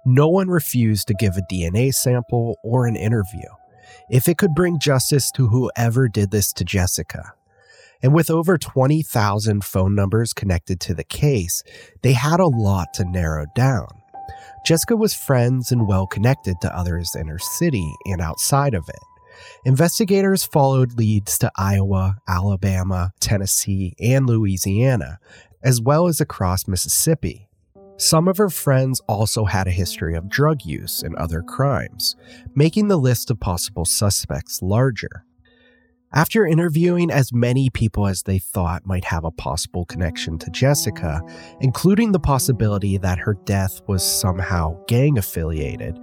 No 0.05 0.27
one 0.27 0.49
refused 0.49 1.07
to 1.07 1.13
give 1.13 1.37
a 1.37 1.53
DNA 1.53 1.93
sample 1.93 2.57
or 2.63 2.85
an 2.85 2.97
interview 2.97 3.47
if 4.09 4.27
it 4.27 4.37
could 4.37 4.53
bring 4.53 4.79
justice 4.79 5.31
to 5.31 5.47
whoever 5.47 6.09
did 6.09 6.31
this 6.31 6.51
to 6.53 6.65
Jessica. 6.65 7.33
And 8.01 8.13
with 8.13 8.29
over 8.29 8.57
20,000 8.57 9.63
phone 9.63 9.95
numbers 9.95 10.33
connected 10.33 10.79
to 10.81 10.93
the 10.93 11.03
case, 11.03 11.63
they 12.03 12.13
had 12.13 12.39
a 12.39 12.47
lot 12.47 12.93
to 12.95 13.05
narrow 13.05 13.45
down. 13.55 13.87
Jessica 14.65 14.95
was 14.95 15.13
friends 15.13 15.71
and 15.71 15.87
well 15.87 16.07
connected 16.07 16.55
to 16.61 16.75
others 16.75 17.15
in 17.15 17.27
her 17.27 17.39
city 17.39 17.93
and 18.05 18.21
outside 18.21 18.73
of 18.73 18.87
it. 18.89 18.99
Investigators 19.65 20.43
followed 20.43 20.97
leads 20.97 21.37
to 21.39 21.51
Iowa, 21.55 22.17
Alabama, 22.27 23.11
Tennessee, 23.19 23.95
and 23.99 24.27
Louisiana, 24.27 25.19
as 25.63 25.79
well 25.81 26.07
as 26.07 26.19
across 26.19 26.67
Mississippi. 26.67 27.47
Some 27.97 28.27
of 28.27 28.37
her 28.37 28.49
friends 28.49 29.01
also 29.07 29.45
had 29.45 29.67
a 29.67 29.71
history 29.71 30.15
of 30.15 30.29
drug 30.29 30.63
use 30.63 31.01
and 31.01 31.15
other 31.15 31.41
crimes, 31.41 32.15
making 32.53 32.87
the 32.87 32.97
list 32.97 33.31
of 33.31 33.39
possible 33.39 33.85
suspects 33.85 34.61
larger. 34.61 35.23
After 36.13 36.47
interviewing 36.47 37.11
as 37.11 37.33
many 37.33 37.69
people 37.69 38.07
as 38.07 38.23
they 38.23 38.39
thought 38.39 38.85
might 38.85 39.03
have 39.03 39.25
a 39.25 39.31
possible 39.31 39.83
connection 39.85 40.37
to 40.39 40.49
Jessica, 40.51 41.21
including 41.59 42.13
the 42.13 42.19
possibility 42.19 42.97
that 42.97 43.19
her 43.19 43.33
death 43.43 43.81
was 43.87 44.09
somehow 44.09 44.79
gang 44.87 45.17
affiliated, 45.17 45.99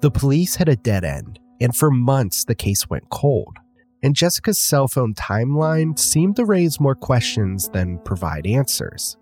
the 0.00 0.12
police 0.12 0.54
hit 0.54 0.68
a 0.68 0.76
dead 0.76 1.04
end, 1.04 1.40
and 1.60 1.74
for 1.74 1.90
months 1.90 2.44
the 2.44 2.54
case 2.54 2.88
went 2.88 3.10
cold. 3.10 3.56
And 4.00 4.14
Jessica's 4.14 4.60
cell 4.60 4.86
phone 4.86 5.12
timeline 5.14 5.98
seemed 5.98 6.36
to 6.36 6.44
raise 6.44 6.78
more 6.78 6.94
questions 6.94 7.68
than 7.70 7.98
provide 8.04 8.46
answers. 8.46 9.16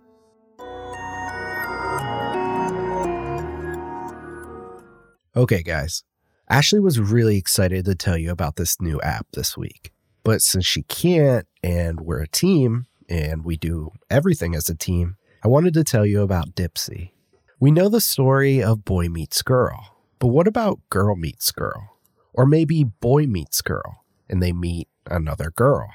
Okay, 5.34 5.62
guys. 5.62 6.04
Ashley 6.50 6.80
was 6.80 7.00
really 7.00 7.38
excited 7.38 7.86
to 7.86 7.94
tell 7.94 8.18
you 8.18 8.30
about 8.30 8.56
this 8.56 8.80
new 8.82 9.00
app 9.00 9.26
this 9.32 9.56
week. 9.56 9.92
But 10.26 10.42
since 10.42 10.66
she 10.66 10.82
can't, 10.82 11.46
and 11.62 12.00
we're 12.00 12.20
a 12.20 12.26
team, 12.26 12.86
and 13.08 13.44
we 13.44 13.56
do 13.56 13.92
everything 14.10 14.56
as 14.56 14.68
a 14.68 14.74
team, 14.74 15.14
I 15.44 15.46
wanted 15.46 15.72
to 15.74 15.84
tell 15.84 16.04
you 16.04 16.20
about 16.22 16.56
Dipsea. 16.56 17.12
We 17.60 17.70
know 17.70 17.88
the 17.88 18.00
story 18.00 18.60
of 18.60 18.84
boy 18.84 19.08
meets 19.08 19.40
girl, 19.42 19.94
but 20.18 20.26
what 20.26 20.48
about 20.48 20.80
girl 20.90 21.14
meets 21.14 21.52
girl? 21.52 21.96
Or 22.34 22.44
maybe 22.44 22.82
boy 22.82 23.26
meets 23.26 23.62
girl, 23.62 24.02
and 24.28 24.42
they 24.42 24.52
meet 24.52 24.88
another 25.08 25.52
girl. 25.52 25.90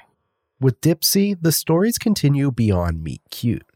With 0.58 0.80
Dipsea, 0.80 1.36
the 1.38 1.52
stories 1.52 1.98
continue 1.98 2.50
beyond 2.50 3.04
meet 3.04 3.20
cute. 3.30 3.66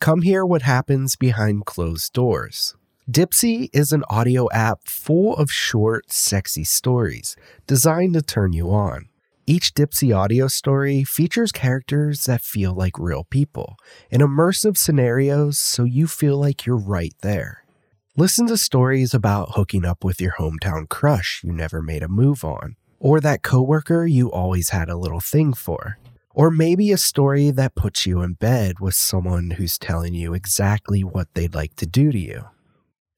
Come 0.00 0.22
hear 0.22 0.44
what 0.44 0.62
happens 0.62 1.14
behind 1.14 1.64
closed 1.64 2.12
doors. 2.12 2.74
Dipsea 3.08 3.70
is 3.72 3.92
an 3.92 4.02
audio 4.10 4.50
app 4.50 4.80
full 4.84 5.36
of 5.36 5.48
short, 5.52 6.10
sexy 6.10 6.64
stories 6.64 7.36
designed 7.68 8.14
to 8.14 8.22
turn 8.22 8.52
you 8.52 8.72
on. 8.72 9.08
Each 9.44 9.74
Dipsea 9.74 10.16
audio 10.16 10.46
story 10.46 11.02
features 11.02 11.50
characters 11.50 12.26
that 12.26 12.42
feel 12.42 12.72
like 12.74 12.96
real 12.96 13.24
people 13.24 13.74
in 14.08 14.20
immersive 14.20 14.76
scenarios 14.76 15.58
so 15.58 15.82
you 15.82 16.06
feel 16.06 16.38
like 16.38 16.64
you're 16.64 16.76
right 16.76 17.14
there. 17.22 17.64
Listen 18.16 18.46
to 18.46 18.56
stories 18.56 19.12
about 19.12 19.54
hooking 19.56 19.84
up 19.84 20.04
with 20.04 20.20
your 20.20 20.34
hometown 20.38 20.88
crush 20.88 21.40
you 21.42 21.52
never 21.52 21.82
made 21.82 22.04
a 22.04 22.08
move 22.08 22.44
on, 22.44 22.76
or 23.00 23.20
that 23.20 23.42
coworker 23.42 24.06
you 24.06 24.30
always 24.30 24.68
had 24.68 24.88
a 24.88 24.96
little 24.96 25.18
thing 25.18 25.52
for. 25.54 25.98
Or 26.32 26.48
maybe 26.48 26.92
a 26.92 26.96
story 26.96 27.50
that 27.50 27.74
puts 27.74 28.06
you 28.06 28.22
in 28.22 28.34
bed 28.34 28.78
with 28.78 28.94
someone 28.94 29.50
who's 29.52 29.76
telling 29.76 30.14
you 30.14 30.34
exactly 30.34 31.02
what 31.02 31.26
they'd 31.34 31.54
like 31.54 31.74
to 31.76 31.86
do 31.86 32.12
to 32.12 32.18
you. 32.18 32.44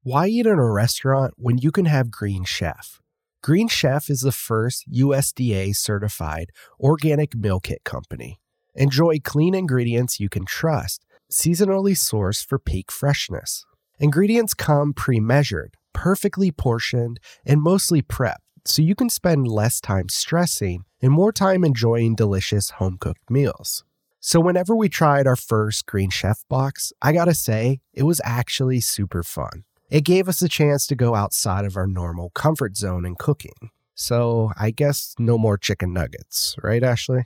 Why 0.05 0.27
eat 0.27 0.46
in 0.46 0.60
a 0.60 0.70
restaurant 0.70 1.34
when 1.38 1.58
you 1.58 1.72
can 1.72 1.86
have 1.86 2.12
Green 2.12 2.43
Chef? 2.43 3.00
Green 3.41 3.70
Chef 3.70 4.10
is 4.10 4.20
the 4.20 4.34
first 4.34 4.84
USDA 4.91 5.74
certified 5.75 6.50
organic 6.77 7.34
meal 7.36 7.62
kit 7.62 7.86
company. 7.86 8.41
Enjoy 8.75 9.20
clean 9.24 9.53
ingredients 9.53 10.20
you 10.20 10.27
can 10.27 10.46
trust 10.46 11.05
seasonally 11.32 11.93
sourced 11.93 12.46
for 12.46 12.60
peak 12.60 12.91
freshness. 12.91 13.65
Ingredients 14.00 14.54
come 14.54 14.94
pre 14.94 15.20
measured, 15.20 15.76
perfectly 15.94 16.52
portioned, 16.52 17.20
and 17.46 17.62
mostly 17.62 18.02
prepped, 18.02 18.38
so 18.66 18.82
you 18.82 18.96
can 18.96 19.10
spend 19.10 19.48
less 19.48 19.80
time 19.80 20.10
stressing 20.10 20.84
and 21.02 21.12
more 21.12 21.32
time 21.32 21.64
enjoying 21.64 22.16
delicious 22.16 22.72
home 22.72 22.98
cooked 23.00 23.30
meals. 23.30 23.84
So, 24.20 24.40
whenever 24.40 24.76
we 24.76 24.90
tried 24.90 25.28
our 25.28 25.36
first 25.36 25.86
Green 25.86 26.10
Chef 26.10 26.44
box, 26.50 26.94
I 27.02 27.12
gotta 27.12 27.34
say, 27.34 27.82
it 27.94 28.04
was 28.04 28.22
actually 28.24 28.80
super 28.80 29.22
fun. 29.22 29.66
It 29.90 30.06
gave 30.06 30.28
us 30.28 30.42
a 30.42 30.50
chance 30.50 30.88
to 30.88 30.96
go 30.96 31.14
outside 31.14 31.66
of 31.66 31.78
our 31.78 31.88
normal 31.88 32.32
comfort 32.32 32.78
zone 32.78 33.06
in 33.06 33.16
cooking. 33.16 33.70
So, 33.96 34.52
I 34.58 34.72
guess 34.72 35.14
no 35.20 35.38
more 35.38 35.58
chicken 35.58 35.94
nuggets, 35.94 36.56
right, 36.64 36.84
Ashley? 36.84 37.26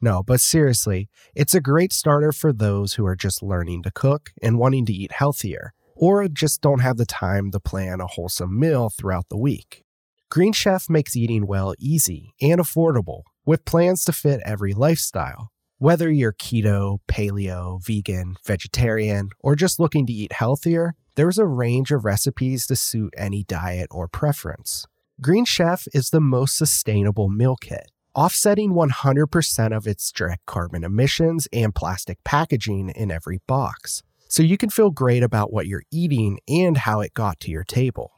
No, 0.00 0.22
but 0.22 0.40
seriously, 0.40 1.08
it's 1.34 1.54
a 1.54 1.60
great 1.60 1.92
starter 1.92 2.30
for 2.30 2.52
those 2.52 2.94
who 2.94 3.04
are 3.04 3.16
just 3.16 3.42
learning 3.42 3.82
to 3.82 3.90
cook 3.90 4.30
and 4.40 4.58
wanting 4.58 4.86
to 4.86 4.92
eat 4.92 5.12
healthier, 5.12 5.72
or 5.98 6.26
just 6.28 6.62
don't 6.62 6.80
have 6.80 6.96
the 6.96 7.06
time 7.06 7.50
to 7.50 7.60
plan 7.60 8.00
a 8.00 8.06
wholesome 8.06 8.58
meal 8.58 8.88
throughout 8.88 9.28
the 9.28 9.36
week. 9.36 9.84
Green 10.30 10.52
Chef 10.52 10.88
makes 10.88 11.16
eating 11.16 11.46
well 11.46 11.74
easy 11.78 12.34
and 12.40 12.60
affordable, 12.60 13.22
with 13.44 13.64
plans 13.64 14.04
to 14.04 14.12
fit 14.12 14.40
every 14.44 14.72
lifestyle. 14.72 15.50
Whether 15.78 16.10
you're 16.10 16.32
keto, 16.32 16.98
paleo, 17.08 17.84
vegan, 17.84 18.36
vegetarian, 18.44 19.30
or 19.40 19.56
just 19.56 19.78
looking 19.78 20.06
to 20.06 20.12
eat 20.12 20.32
healthier, 20.32 20.94
there's 21.14 21.38
a 21.38 21.46
range 21.46 21.90
of 21.90 22.04
recipes 22.04 22.66
to 22.66 22.76
suit 22.76 23.14
any 23.16 23.44
diet 23.44 23.88
or 23.90 24.08
preference. 24.08 24.86
Green 25.20 25.44
Chef 25.44 25.86
is 25.92 26.10
the 26.10 26.20
most 26.20 26.56
sustainable 26.56 27.28
meal 27.28 27.56
kit 27.56 27.90
offsetting 28.18 28.72
100% 28.72 29.76
of 29.76 29.86
its 29.86 30.10
direct 30.10 30.44
carbon 30.44 30.82
emissions 30.82 31.46
and 31.52 31.72
plastic 31.72 32.18
packaging 32.24 32.88
in 32.88 33.12
every 33.12 33.38
box. 33.46 34.02
So 34.28 34.42
you 34.42 34.56
can 34.56 34.70
feel 34.70 34.90
great 34.90 35.22
about 35.22 35.52
what 35.52 35.66
you're 35.66 35.84
eating 35.90 36.38
and 36.46 36.76
how 36.76 37.00
it 37.00 37.14
got 37.14 37.40
to 37.40 37.50
your 37.50 37.64
table. 37.64 38.12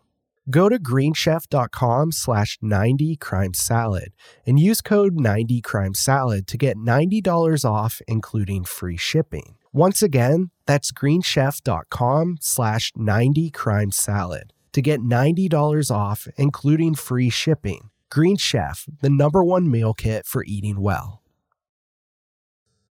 Go 0.50 0.69
to 0.69 0.79
greenchef.com 0.79 2.12
slash 2.12 2.59
90crimesalad 2.62 4.09
and 4.47 4.59
use 4.59 4.81
code 4.81 5.17
90crimesalad 5.17 6.47
to 6.47 6.59
get 6.59 6.76
$90 6.76 7.64
off, 7.64 8.00
including 8.09 8.64
free 8.64 8.97
shipping. 8.97 9.55
Once 9.73 10.02
again, 10.02 10.50
that's 10.67 10.90
greenchef.com 10.90 12.38
slash 12.40 12.93
90crimesalad 12.93 14.50
to 14.73 14.83
get 14.83 15.00
$90 15.00 15.90
off, 15.90 16.26
including 16.37 16.95
free 16.95 17.31
shipping. 17.31 17.90
Green 18.11 18.37
Chef, 18.37 18.87
the 19.00 19.11
number 19.11 19.45
one 19.45 19.71
meal 19.71 19.95
kit 19.95 20.26
for 20.26 20.45
eating 20.45 20.81
well. 20.81 21.23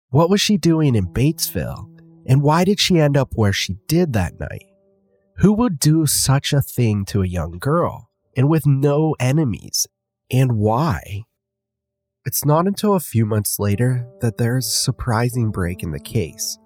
What 0.08 0.30
was 0.30 0.40
she 0.40 0.56
doing 0.56 0.94
in 0.94 1.06
Batesville? 1.06 1.91
And 2.26 2.42
why 2.42 2.64
did 2.64 2.80
she 2.80 2.98
end 2.98 3.16
up 3.16 3.32
where 3.34 3.52
she 3.52 3.76
did 3.88 4.12
that 4.12 4.38
night? 4.38 4.66
Who 5.38 5.52
would 5.54 5.78
do 5.78 6.06
such 6.06 6.52
a 6.52 6.62
thing 6.62 7.04
to 7.06 7.22
a 7.22 7.26
young 7.26 7.58
girl 7.58 8.10
and 8.36 8.48
with 8.48 8.66
no 8.66 9.16
enemies? 9.18 9.86
And 10.30 10.52
why? 10.52 11.24
It's 12.24 12.44
not 12.44 12.66
until 12.66 12.94
a 12.94 13.00
few 13.00 13.26
months 13.26 13.58
later 13.58 14.06
that 14.20 14.36
there's 14.36 14.66
a 14.66 14.70
surprising 14.70 15.50
break 15.50 15.82
in 15.82 15.90
the 15.90 15.98
case. 15.98 16.58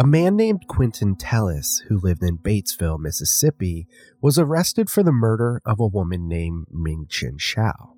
A 0.00 0.06
man 0.06 0.36
named 0.36 0.66
Quentin 0.68 1.16
Tellis, 1.16 1.82
who 1.88 1.98
lived 1.98 2.22
in 2.22 2.38
Batesville, 2.38 2.98
Mississippi, 2.98 3.86
was 4.20 4.38
arrested 4.38 4.90
for 4.90 5.02
the 5.02 5.12
murder 5.12 5.60
of 5.64 5.80
a 5.80 5.86
woman 5.86 6.28
named 6.28 6.66
Ming-Chin 6.70 7.36
Hsiao. 7.38 7.94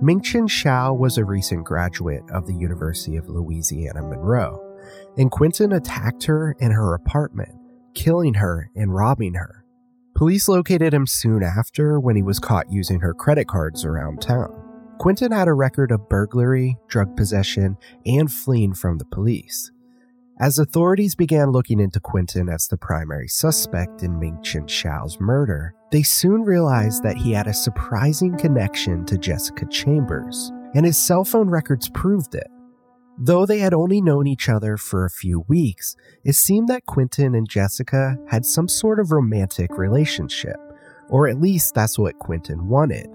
Ming-Chin 0.00 0.46
Hsiao 0.46 0.96
was 0.96 1.18
a 1.18 1.24
recent 1.24 1.64
graduate 1.64 2.22
of 2.32 2.46
the 2.46 2.54
University 2.54 3.16
of 3.16 3.28
Louisiana 3.28 4.02
Monroe, 4.02 4.69
and 5.16 5.30
Quentin 5.30 5.72
attacked 5.72 6.24
her 6.24 6.56
in 6.58 6.70
her 6.70 6.94
apartment, 6.94 7.54
killing 7.94 8.34
her 8.34 8.70
and 8.74 8.94
robbing 8.94 9.34
her. 9.34 9.64
Police 10.14 10.48
located 10.48 10.92
him 10.92 11.06
soon 11.06 11.42
after 11.42 11.98
when 11.98 12.16
he 12.16 12.22
was 12.22 12.38
caught 12.38 12.70
using 12.70 13.00
her 13.00 13.14
credit 13.14 13.48
cards 13.48 13.84
around 13.84 14.20
town. 14.20 14.52
Quentin 14.98 15.32
had 15.32 15.48
a 15.48 15.54
record 15.54 15.90
of 15.90 16.08
burglary, 16.10 16.76
drug 16.88 17.16
possession, 17.16 17.78
and 18.04 18.30
fleeing 18.30 18.74
from 18.74 18.98
the 18.98 19.06
police. 19.06 19.70
As 20.38 20.58
authorities 20.58 21.14
began 21.14 21.50
looking 21.50 21.80
into 21.80 22.00
Quentin 22.00 22.48
as 22.48 22.66
the 22.68 22.76
primary 22.76 23.28
suspect 23.28 24.02
in 24.02 24.18
Ming-Chin 24.18 24.66
Hsiao's 24.66 25.20
murder, 25.20 25.74
they 25.90 26.02
soon 26.02 26.42
realized 26.42 27.02
that 27.02 27.16
he 27.16 27.32
had 27.32 27.46
a 27.46 27.54
surprising 27.54 28.36
connection 28.36 29.04
to 29.06 29.18
Jessica 29.18 29.66
Chambers, 29.66 30.50
and 30.74 30.86
his 30.86 30.96
cell 30.96 31.24
phone 31.24 31.50
records 31.50 31.88
proved 31.90 32.34
it. 32.34 32.50
Though 33.22 33.44
they 33.44 33.58
had 33.58 33.74
only 33.74 34.00
known 34.00 34.26
each 34.26 34.48
other 34.48 34.78
for 34.78 35.04
a 35.04 35.10
few 35.10 35.40
weeks, 35.46 35.94
it 36.24 36.32
seemed 36.32 36.68
that 36.68 36.86
Quentin 36.86 37.34
and 37.34 37.46
Jessica 37.46 38.16
had 38.28 38.46
some 38.46 38.66
sort 38.66 38.98
of 38.98 39.12
romantic 39.12 39.76
relationship, 39.76 40.56
or 41.10 41.28
at 41.28 41.38
least 41.38 41.74
that's 41.74 41.98
what 41.98 42.18
Quentin 42.18 42.66
wanted. 42.66 43.10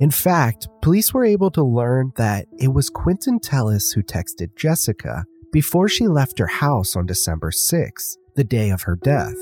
In 0.00 0.10
fact, 0.10 0.68
police 0.80 1.12
were 1.12 1.26
able 1.26 1.50
to 1.50 1.62
learn 1.62 2.12
that 2.16 2.46
it 2.58 2.72
was 2.72 2.88
Quentin 2.88 3.38
Tellis 3.38 3.94
who 3.94 4.02
texted 4.02 4.56
Jessica 4.56 5.26
before 5.52 5.86
she 5.86 6.08
left 6.08 6.38
her 6.38 6.46
house 6.46 6.96
on 6.96 7.04
December 7.04 7.50
6th, 7.50 8.16
the 8.34 8.44
day 8.44 8.70
of 8.70 8.80
her 8.82 8.96
death. 8.96 9.36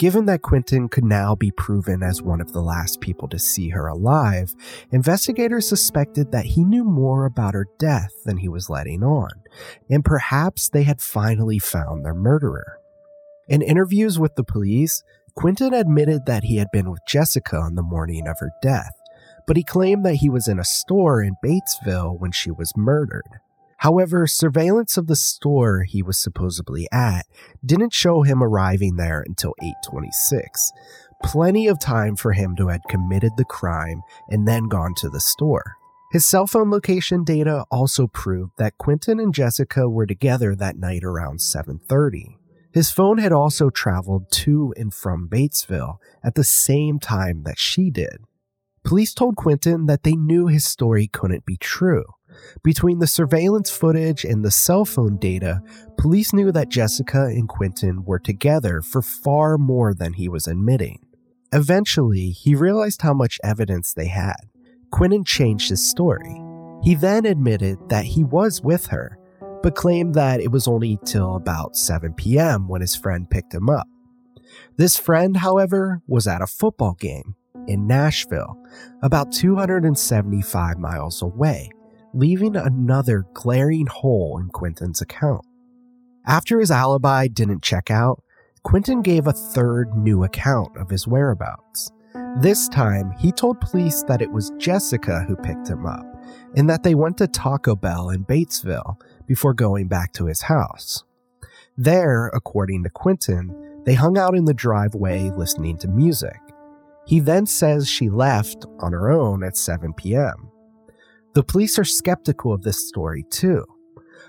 Given 0.00 0.24
that 0.26 0.40
Quentin 0.40 0.88
could 0.88 1.04
now 1.04 1.34
be 1.34 1.50
proven 1.50 2.02
as 2.02 2.22
one 2.22 2.40
of 2.40 2.54
the 2.54 2.62
last 2.62 3.02
people 3.02 3.28
to 3.28 3.38
see 3.38 3.68
her 3.68 3.86
alive, 3.86 4.54
investigators 4.90 5.68
suspected 5.68 6.32
that 6.32 6.46
he 6.46 6.64
knew 6.64 6.84
more 6.84 7.26
about 7.26 7.52
her 7.52 7.66
death 7.78 8.10
than 8.24 8.38
he 8.38 8.48
was 8.48 8.70
letting 8.70 9.02
on, 9.02 9.28
and 9.90 10.02
perhaps 10.02 10.70
they 10.70 10.84
had 10.84 11.02
finally 11.02 11.58
found 11.58 12.02
their 12.02 12.14
murderer. 12.14 12.78
In 13.46 13.60
interviews 13.60 14.18
with 14.18 14.36
the 14.36 14.42
police, 14.42 15.02
Quentin 15.34 15.74
admitted 15.74 16.24
that 16.24 16.44
he 16.44 16.56
had 16.56 16.70
been 16.72 16.90
with 16.90 17.00
Jessica 17.06 17.58
on 17.58 17.74
the 17.74 17.82
morning 17.82 18.26
of 18.26 18.38
her 18.40 18.52
death, 18.62 18.94
but 19.46 19.58
he 19.58 19.62
claimed 19.62 20.06
that 20.06 20.14
he 20.14 20.30
was 20.30 20.48
in 20.48 20.58
a 20.58 20.64
store 20.64 21.22
in 21.22 21.36
Batesville 21.44 22.18
when 22.18 22.32
she 22.32 22.50
was 22.50 22.72
murdered. 22.74 23.39
However, 23.80 24.26
surveillance 24.26 24.98
of 24.98 25.06
the 25.06 25.16
store 25.16 25.84
he 25.84 26.02
was 26.02 26.18
supposedly 26.18 26.86
at 26.92 27.26
didn't 27.64 27.94
show 27.94 28.20
him 28.20 28.42
arriving 28.42 28.96
there 28.96 29.24
until 29.26 29.54
826. 29.62 30.70
Plenty 31.24 31.66
of 31.66 31.80
time 31.80 32.14
for 32.14 32.34
him 32.34 32.54
to 32.56 32.68
have 32.68 32.82
committed 32.90 33.32
the 33.38 33.44
crime 33.46 34.02
and 34.28 34.46
then 34.46 34.68
gone 34.68 34.92
to 34.96 35.08
the 35.08 35.18
store. 35.18 35.76
His 36.12 36.26
cell 36.26 36.46
phone 36.46 36.70
location 36.70 37.24
data 37.24 37.64
also 37.70 38.06
proved 38.06 38.52
that 38.58 38.76
Quentin 38.76 39.18
and 39.18 39.32
Jessica 39.32 39.88
were 39.88 40.06
together 40.06 40.54
that 40.54 40.76
night 40.76 41.02
around 41.02 41.40
7:30. 41.40 42.36
His 42.72 42.90
phone 42.90 43.16
had 43.16 43.32
also 43.32 43.70
traveled 43.70 44.30
to 44.44 44.74
and 44.76 44.92
from 44.92 45.26
Batesville 45.26 45.96
at 46.22 46.34
the 46.34 46.44
same 46.44 46.98
time 46.98 47.44
that 47.44 47.58
she 47.58 47.90
did. 47.90 48.18
Police 48.84 49.14
told 49.14 49.36
Quentin 49.36 49.86
that 49.86 50.02
they 50.02 50.16
knew 50.16 50.48
his 50.48 50.66
story 50.66 51.06
couldn't 51.06 51.46
be 51.46 51.56
true. 51.56 52.04
Between 52.62 52.98
the 52.98 53.06
surveillance 53.06 53.70
footage 53.70 54.24
and 54.24 54.44
the 54.44 54.50
cell 54.50 54.84
phone 54.84 55.16
data, 55.18 55.60
police 55.98 56.32
knew 56.32 56.52
that 56.52 56.68
Jessica 56.68 57.24
and 57.24 57.48
Quentin 57.48 58.04
were 58.04 58.18
together 58.18 58.82
for 58.82 59.02
far 59.02 59.58
more 59.58 59.94
than 59.94 60.14
he 60.14 60.28
was 60.28 60.46
admitting. 60.46 61.00
Eventually, 61.52 62.30
he 62.30 62.54
realized 62.54 63.02
how 63.02 63.12
much 63.12 63.40
evidence 63.42 63.92
they 63.92 64.06
had. 64.06 64.36
Quentin 64.90 65.24
changed 65.24 65.70
his 65.70 65.88
story. 65.88 66.40
He 66.82 66.94
then 66.94 67.26
admitted 67.26 67.78
that 67.88 68.04
he 68.04 68.24
was 68.24 68.62
with 68.62 68.86
her, 68.86 69.18
but 69.62 69.74
claimed 69.74 70.14
that 70.14 70.40
it 70.40 70.50
was 70.50 70.68
only 70.68 70.98
till 71.04 71.36
about 71.36 71.76
7 71.76 72.14
p.m. 72.14 72.68
when 72.68 72.80
his 72.80 72.96
friend 72.96 73.28
picked 73.28 73.52
him 73.54 73.68
up. 73.68 73.86
This 74.76 74.96
friend, 74.96 75.36
however, 75.36 76.02
was 76.06 76.26
at 76.26 76.42
a 76.42 76.46
football 76.46 76.94
game 76.94 77.34
in 77.66 77.86
Nashville, 77.86 78.56
about 79.02 79.32
275 79.32 80.78
miles 80.78 81.22
away, 81.22 81.70
leaving 82.14 82.56
another 82.56 83.26
glaring 83.34 83.86
hole 83.86 84.38
in 84.38 84.48
Quentin's 84.48 85.00
account. 85.00 85.44
After 86.26 86.60
his 86.60 86.70
alibi 86.70 87.28
didn't 87.28 87.62
check 87.62 87.90
out, 87.90 88.22
Quentin 88.62 89.02
gave 89.02 89.26
a 89.26 89.32
third 89.32 89.96
new 89.96 90.24
account 90.24 90.76
of 90.76 90.90
his 90.90 91.06
whereabouts. 91.06 91.90
This 92.40 92.68
time, 92.68 93.12
he 93.18 93.32
told 93.32 93.60
police 93.60 94.02
that 94.04 94.22
it 94.22 94.30
was 94.30 94.52
Jessica 94.58 95.24
who 95.26 95.36
picked 95.36 95.68
him 95.68 95.86
up 95.86 96.06
and 96.56 96.68
that 96.68 96.82
they 96.82 96.94
went 96.94 97.16
to 97.18 97.26
Taco 97.26 97.74
Bell 97.74 98.10
in 98.10 98.24
Batesville 98.24 99.00
before 99.26 99.54
going 99.54 99.88
back 99.88 100.12
to 100.14 100.26
his 100.26 100.42
house. 100.42 101.04
There, 101.76 102.28
according 102.28 102.84
to 102.84 102.90
Quentin, 102.90 103.82
they 103.84 103.94
hung 103.94 104.18
out 104.18 104.34
in 104.34 104.44
the 104.44 104.54
driveway 104.54 105.30
listening 105.30 105.78
to 105.78 105.88
music. 105.88 106.38
He 107.06 107.20
then 107.20 107.46
says 107.46 107.88
she 107.88 108.10
left 108.10 108.66
on 108.80 108.92
her 108.92 109.10
own 109.10 109.42
at 109.42 109.56
7 109.56 109.94
p.m. 109.94 110.50
The 111.32 111.44
police 111.44 111.78
are 111.78 111.84
skeptical 111.84 112.52
of 112.52 112.62
this 112.62 112.88
story 112.88 113.24
too. 113.30 113.64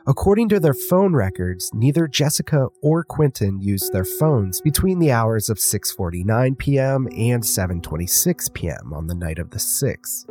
According 0.05 0.49
to 0.49 0.59
their 0.59 0.73
phone 0.73 1.13
records, 1.13 1.71
neither 1.73 2.07
Jessica 2.07 2.67
or 2.83 3.03
Quentin 3.03 3.59
used 3.59 3.91
their 3.91 4.05
phones 4.05 4.61
between 4.61 4.99
the 4.99 5.11
hours 5.11 5.49
of 5.49 5.57
6:49 5.57 6.57
p.m. 6.59 7.07
and 7.07 7.43
7:26 7.43 8.53
p.m. 8.53 8.93
on 8.93 9.07
the 9.07 9.15
night 9.15 9.39
of 9.39 9.49
the 9.49 9.57
6th, 9.57 10.29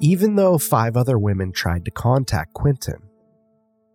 even 0.00 0.36
though 0.36 0.56
five 0.56 0.96
other 0.96 1.18
women 1.18 1.52
tried 1.52 1.84
to 1.84 1.90
contact 1.90 2.54
Quentin. 2.54 3.02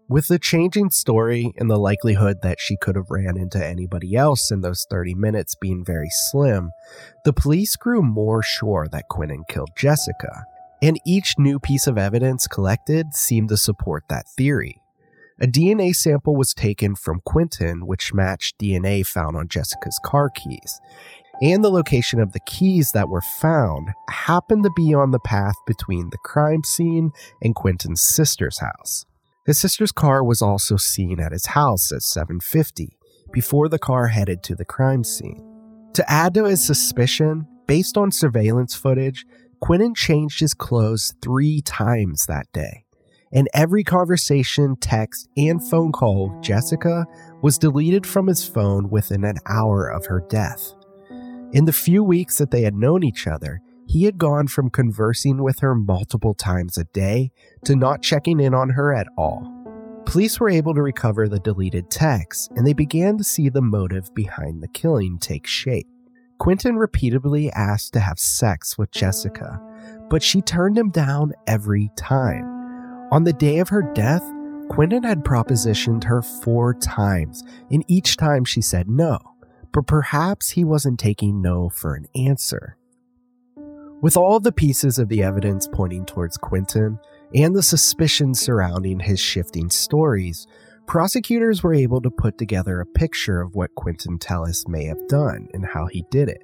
With 0.07 0.27
the 0.27 0.37
changing 0.37 0.91
story 0.91 1.51
and 1.57 1.69
the 1.69 1.79
likelihood 1.79 2.41
that 2.43 2.59
she 2.59 2.77
could 2.77 2.95
have 2.95 3.09
ran 3.09 3.37
into 3.37 3.65
anybody 3.65 4.15
else 4.15 4.51
in 4.51 4.61
those 4.61 4.85
30 4.89 5.15
minutes 5.15 5.55
being 5.55 5.83
very 5.83 6.09
slim, 6.29 6.69
the 7.25 7.33
police 7.33 7.75
grew 7.75 8.03
more 8.03 8.43
sure 8.43 8.87
that 8.91 9.07
Quentin 9.09 9.43
killed 9.47 9.71
Jessica 9.75 10.45
and 10.83 10.99
each 11.05 11.35
new 11.39 11.59
piece 11.59 11.87
of 11.87 11.97
evidence 11.97 12.45
collected 12.45 13.13
seemed 13.13 13.47
to 13.47 13.55
support 13.55 14.03
that 14.09 14.27
theory. 14.35 14.81
A 15.39 15.47
DNA 15.47 15.95
sample 15.95 16.35
was 16.35 16.53
taken 16.53 16.93
from 16.93 17.21
Quentin, 17.25 17.87
which 17.87 18.13
matched 18.13 18.59
DNA 18.59 19.07
found 19.07 19.37
on 19.37 19.47
Jessica's 19.47 19.97
car 20.03 20.29
keys. 20.29 20.81
And 21.41 21.63
the 21.63 21.71
location 21.71 22.19
of 22.19 22.33
the 22.33 22.41
keys 22.41 22.91
that 22.91 23.07
were 23.07 23.21
found 23.21 23.91
happened 24.09 24.63
to 24.63 24.71
be 24.75 24.93
on 24.93 25.11
the 25.11 25.19
path 25.19 25.55
between 25.65 26.09
the 26.09 26.17
crime 26.17 26.65
scene 26.65 27.11
and 27.41 27.55
Quentin's 27.55 28.01
sister's 28.01 28.59
house. 28.59 29.05
His 29.45 29.57
sister's 29.57 29.93
car 29.93 30.21
was 30.21 30.41
also 30.41 30.75
seen 30.75 31.21
at 31.21 31.31
his 31.31 31.47
house 31.47 31.93
at 31.93 32.01
750 32.01 32.97
before 33.31 33.69
the 33.69 33.79
car 33.79 34.07
headed 34.07 34.43
to 34.43 34.55
the 34.55 34.65
crime 34.65 35.05
scene. 35.05 35.49
To 35.93 36.11
add 36.11 36.33
to 36.33 36.43
his 36.43 36.63
suspicion, 36.63 37.47
based 37.67 37.97
on 37.97 38.11
surveillance 38.11 38.75
footage, 38.75 39.25
Quentin 39.63 39.95
changed 39.95 40.41
his 40.41 40.53
clothes 40.53 41.13
three 41.21 41.61
times 41.61 42.25
that 42.25 42.51
day. 42.51 42.83
And 43.31 43.47
every 43.53 43.85
conversation, 43.85 44.75
text, 44.75 45.29
and 45.37 45.65
phone 45.65 45.93
call 45.93 46.37
Jessica 46.41 47.05
was 47.41 47.57
deleted 47.57 48.05
from 48.05 48.27
his 48.27 48.45
phone 48.45 48.89
within 48.89 49.23
an 49.23 49.37
hour 49.47 49.87
of 49.87 50.05
her 50.07 50.21
death. 50.27 50.73
In 51.53 51.63
the 51.63 51.71
few 51.71 52.03
weeks 52.03 52.39
that 52.39 52.51
they 52.51 52.63
had 52.63 52.75
known 52.75 53.05
each 53.05 53.25
other, 53.25 53.61
he 53.87 54.03
had 54.03 54.17
gone 54.17 54.47
from 54.47 54.69
conversing 54.69 55.41
with 55.41 55.59
her 55.59 55.75
multiple 55.75 56.33
times 56.33 56.77
a 56.77 56.83
day 56.83 57.31
to 57.63 57.77
not 57.77 58.01
checking 58.01 58.41
in 58.41 58.53
on 58.53 58.71
her 58.71 58.93
at 58.93 59.07
all. 59.17 59.49
Police 60.05 60.41
were 60.41 60.49
able 60.49 60.73
to 60.73 60.81
recover 60.81 61.29
the 61.29 61.39
deleted 61.39 61.89
texts, 61.89 62.49
and 62.57 62.67
they 62.67 62.73
began 62.73 63.17
to 63.17 63.23
see 63.23 63.47
the 63.47 63.61
motive 63.61 64.13
behind 64.13 64.61
the 64.61 64.67
killing 64.67 65.19
take 65.19 65.47
shape. 65.47 65.87
Quentin 66.43 66.75
repeatedly 66.75 67.49
asked 67.53 67.93
to 67.93 68.01
have 68.01 68.19
sex 68.19 68.77
with 68.77 68.91
Jessica, 68.91 69.61
but 70.09 70.21
she 70.21 70.41
turned 70.41 70.77
him 70.77 70.89
down 70.89 71.31
every 71.47 71.89
time. 71.95 72.43
On 73.13 73.23
the 73.23 73.31
day 73.31 73.59
of 73.59 73.69
her 73.69 73.81
death, 73.93 74.21
Quentin 74.67 75.03
had 75.03 75.23
propositioned 75.23 76.03
her 76.03 76.21
four 76.21 76.73
times, 76.73 77.45
and 77.71 77.85
each 77.87 78.17
time 78.17 78.43
she 78.43 78.59
said 78.59 78.89
no, 78.89 79.19
but 79.71 79.87
perhaps 79.87 80.49
he 80.49 80.65
wasn't 80.65 80.99
taking 80.99 81.41
no 81.41 81.69
for 81.69 81.95
an 81.95 82.07
answer. 82.13 82.75
With 84.01 84.17
all 84.17 84.41
the 84.41 84.51
pieces 84.51 84.99
of 84.99 85.07
the 85.07 85.23
evidence 85.23 85.69
pointing 85.71 86.05
towards 86.05 86.35
Quentin 86.35 86.99
and 87.33 87.55
the 87.55 87.63
suspicions 87.63 88.41
surrounding 88.41 88.99
his 88.99 89.21
shifting 89.21 89.69
stories, 89.69 90.45
prosecutors 90.87 91.63
were 91.63 91.73
able 91.73 92.01
to 92.01 92.11
put 92.11 92.37
together 92.37 92.79
a 92.79 92.85
picture 92.85 93.41
of 93.41 93.55
what 93.55 93.75
Quentin 93.75 94.19
Tellis 94.19 94.67
may 94.67 94.85
have 94.85 95.07
done 95.07 95.47
and 95.53 95.65
how 95.65 95.87
he 95.87 96.05
did 96.11 96.29
it. 96.29 96.43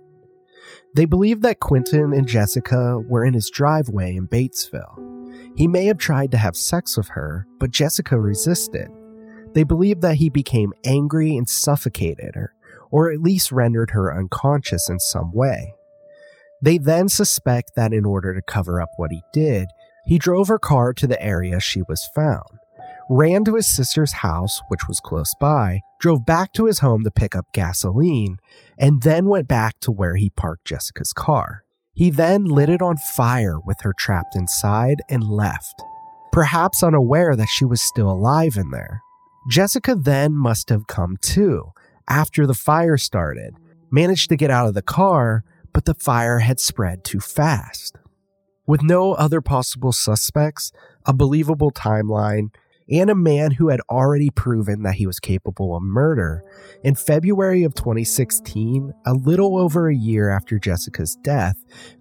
They 0.95 1.05
believe 1.05 1.41
that 1.41 1.59
Quentin 1.59 2.13
and 2.13 2.27
Jessica 2.27 2.99
were 2.99 3.25
in 3.25 3.33
his 3.33 3.49
driveway 3.49 4.15
in 4.15 4.27
Batesville. 4.27 5.55
He 5.55 5.67
may 5.67 5.85
have 5.85 5.97
tried 5.97 6.31
to 6.31 6.37
have 6.37 6.55
sex 6.55 6.97
with 6.97 7.09
her, 7.09 7.47
but 7.59 7.71
Jessica 7.71 8.19
resisted. 8.19 8.89
They 9.53 9.63
believe 9.63 10.01
that 10.01 10.15
he 10.15 10.29
became 10.29 10.73
angry 10.85 11.35
and 11.35 11.49
suffocated 11.49 12.35
her, 12.35 12.53
or 12.91 13.11
at 13.11 13.21
least 13.21 13.51
rendered 13.51 13.91
her 13.91 14.15
unconscious 14.15 14.89
in 14.89 14.99
some 14.99 15.31
way. 15.31 15.73
They 16.61 16.77
then 16.77 17.09
suspect 17.09 17.75
that 17.75 17.93
in 17.93 18.05
order 18.05 18.33
to 18.33 18.41
cover 18.41 18.81
up 18.81 18.89
what 18.97 19.11
he 19.11 19.23
did, 19.33 19.69
he 20.05 20.17
drove 20.17 20.47
her 20.49 20.59
car 20.59 20.93
to 20.93 21.07
the 21.07 21.21
area 21.21 21.59
she 21.59 21.81
was 21.83 22.09
found 22.13 22.58
ran 23.09 23.43
to 23.43 23.55
his 23.55 23.67
sister's 23.67 24.13
house, 24.13 24.61
which 24.67 24.87
was 24.87 24.99
close 24.99 25.33
by, 25.39 25.81
drove 25.99 26.25
back 26.25 26.53
to 26.53 26.65
his 26.65 26.79
home 26.79 27.03
to 27.03 27.11
pick 27.11 27.35
up 27.35 27.45
gasoline, 27.53 28.37
and 28.77 29.01
then 29.01 29.25
went 29.25 29.47
back 29.47 29.79
to 29.79 29.91
where 29.91 30.15
he 30.15 30.29
parked 30.29 30.65
Jessica's 30.65 31.11
car. 31.11 31.63
He 31.93 32.11
then 32.11 32.45
lit 32.45 32.69
it 32.69 32.81
on 32.81 32.97
fire 32.97 33.59
with 33.59 33.81
her 33.81 33.93
trapped 33.97 34.35
inside 34.35 35.01
and 35.09 35.23
left, 35.23 35.81
perhaps 36.31 36.83
unaware 36.83 37.35
that 37.35 37.49
she 37.49 37.65
was 37.65 37.81
still 37.81 38.09
alive 38.09 38.55
in 38.55 38.69
there. 38.69 39.01
Jessica 39.49 39.95
then 39.95 40.33
must 40.33 40.69
have 40.69 40.87
come 40.87 41.17
to 41.21 41.71
after 42.07 42.45
the 42.45 42.53
fire 42.53 42.97
started, 42.97 43.55
managed 43.91 44.29
to 44.29 44.37
get 44.37 44.51
out 44.51 44.67
of 44.67 44.75
the 44.75 44.81
car, 44.81 45.43
but 45.73 45.85
the 45.85 45.95
fire 45.95 46.39
had 46.39 46.59
spread 46.59 47.03
too 47.03 47.19
fast. 47.19 47.97
With 48.67 48.83
no 48.83 49.13
other 49.13 49.41
possible 49.41 49.91
suspects, 49.91 50.71
a 51.05 51.13
believable 51.13 51.71
timeline, 51.71 52.49
and 52.91 53.09
a 53.09 53.15
man 53.15 53.51
who 53.51 53.69
had 53.69 53.81
already 53.89 54.29
proven 54.29 54.83
that 54.83 54.95
he 54.95 55.05
was 55.05 55.19
capable 55.19 55.75
of 55.75 55.83
murder, 55.83 56.43
in 56.83 56.95
February 56.95 57.63
of 57.63 57.73
2016, 57.73 58.93
a 59.05 59.13
little 59.13 59.57
over 59.57 59.89
a 59.89 59.95
year 59.95 60.29
after 60.29 60.59
Jessica's 60.59 61.15
death, 61.21 61.55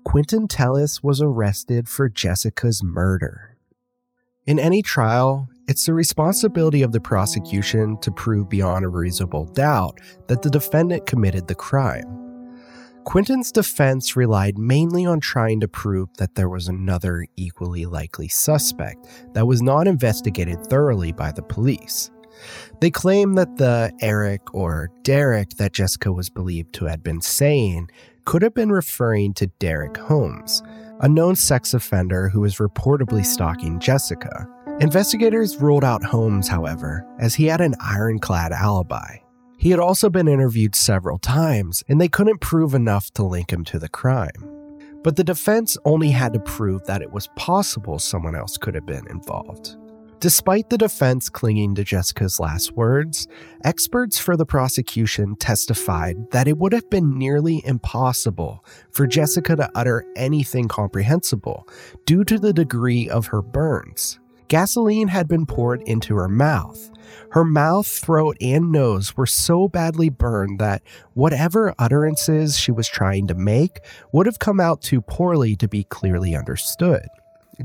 Quentin 0.04 0.48
Tellis 0.48 1.02
was 1.02 1.20
arrested 1.20 1.88
for 1.88 2.08
Jessica's 2.08 2.82
murder. 2.82 3.56
In 4.46 4.58
any 4.58 4.82
trial, 4.82 5.48
it's 5.66 5.84
the 5.84 5.92
responsibility 5.92 6.82
of 6.82 6.92
the 6.92 7.00
prosecution 7.00 7.98
to 8.00 8.10
prove 8.10 8.48
beyond 8.48 8.84
a 8.84 8.88
reasonable 8.88 9.44
doubt 9.44 10.00
that 10.28 10.40
the 10.40 10.48
defendant 10.48 11.04
committed 11.04 11.46
the 11.46 11.54
crime. 11.54 12.27
Quentin's 13.08 13.50
defense 13.50 14.16
relied 14.16 14.58
mainly 14.58 15.06
on 15.06 15.18
trying 15.18 15.60
to 15.60 15.66
prove 15.66 16.10
that 16.18 16.34
there 16.34 16.50
was 16.50 16.68
another 16.68 17.24
equally 17.36 17.86
likely 17.86 18.28
suspect 18.28 19.08
that 19.32 19.46
was 19.46 19.62
not 19.62 19.88
investigated 19.88 20.62
thoroughly 20.66 21.10
by 21.10 21.32
the 21.32 21.40
police. 21.40 22.10
They 22.82 22.90
claim 22.90 23.32
that 23.32 23.56
the 23.56 23.94
Eric 24.02 24.54
or 24.54 24.90
Derek 25.04 25.48
that 25.56 25.72
Jessica 25.72 26.12
was 26.12 26.28
believed 26.28 26.74
to 26.74 26.84
have 26.84 27.02
been 27.02 27.22
saying 27.22 27.88
could 28.26 28.42
have 28.42 28.52
been 28.52 28.70
referring 28.70 29.32
to 29.34 29.46
Derek 29.58 29.96
Holmes, 29.96 30.62
a 31.00 31.08
known 31.08 31.34
sex 31.34 31.72
offender 31.72 32.28
who 32.28 32.42
was 32.42 32.56
reportedly 32.56 33.24
stalking 33.24 33.80
Jessica. 33.80 34.46
Investigators 34.82 35.56
ruled 35.56 35.82
out 35.82 36.04
Holmes, 36.04 36.46
however, 36.46 37.06
as 37.18 37.34
he 37.34 37.46
had 37.46 37.62
an 37.62 37.74
ironclad 37.80 38.52
alibi. 38.52 39.16
He 39.58 39.70
had 39.70 39.80
also 39.80 40.08
been 40.08 40.28
interviewed 40.28 40.76
several 40.76 41.18
times, 41.18 41.82
and 41.88 42.00
they 42.00 42.08
couldn't 42.08 42.40
prove 42.40 42.74
enough 42.74 43.10
to 43.14 43.24
link 43.24 43.52
him 43.52 43.64
to 43.64 43.78
the 43.80 43.88
crime. 43.88 44.48
But 45.02 45.16
the 45.16 45.24
defense 45.24 45.76
only 45.84 46.10
had 46.10 46.32
to 46.34 46.40
prove 46.40 46.84
that 46.84 47.02
it 47.02 47.12
was 47.12 47.28
possible 47.34 47.98
someone 47.98 48.36
else 48.36 48.56
could 48.56 48.76
have 48.76 48.86
been 48.86 49.06
involved. 49.08 49.76
Despite 50.20 50.70
the 50.70 50.78
defense 50.78 51.28
clinging 51.28 51.74
to 51.76 51.84
Jessica's 51.84 52.38
last 52.38 52.72
words, 52.72 53.26
experts 53.64 54.18
for 54.18 54.36
the 54.36 54.46
prosecution 54.46 55.34
testified 55.36 56.30
that 56.30 56.48
it 56.48 56.58
would 56.58 56.72
have 56.72 56.88
been 56.88 57.18
nearly 57.18 57.62
impossible 57.64 58.64
for 58.92 59.06
Jessica 59.06 59.56
to 59.56 59.70
utter 59.74 60.04
anything 60.16 60.68
comprehensible 60.68 61.68
due 62.04 62.24
to 62.24 62.38
the 62.38 62.52
degree 62.52 63.08
of 63.08 63.26
her 63.26 63.42
burns. 63.42 64.18
Gasoline 64.48 65.08
had 65.08 65.28
been 65.28 65.46
poured 65.46 65.82
into 65.82 66.16
her 66.16 66.28
mouth. 66.28 66.90
Her 67.32 67.44
mouth, 67.44 67.86
throat, 67.86 68.36
and 68.40 68.72
nose 68.72 69.16
were 69.16 69.26
so 69.26 69.68
badly 69.68 70.08
burned 70.08 70.58
that 70.58 70.82
whatever 71.14 71.74
utterances 71.78 72.58
she 72.58 72.72
was 72.72 72.88
trying 72.88 73.26
to 73.26 73.34
make 73.34 73.80
would 74.12 74.26
have 74.26 74.38
come 74.38 74.60
out 74.60 74.80
too 74.80 75.02
poorly 75.02 75.54
to 75.56 75.68
be 75.68 75.84
clearly 75.84 76.34
understood. 76.34 77.06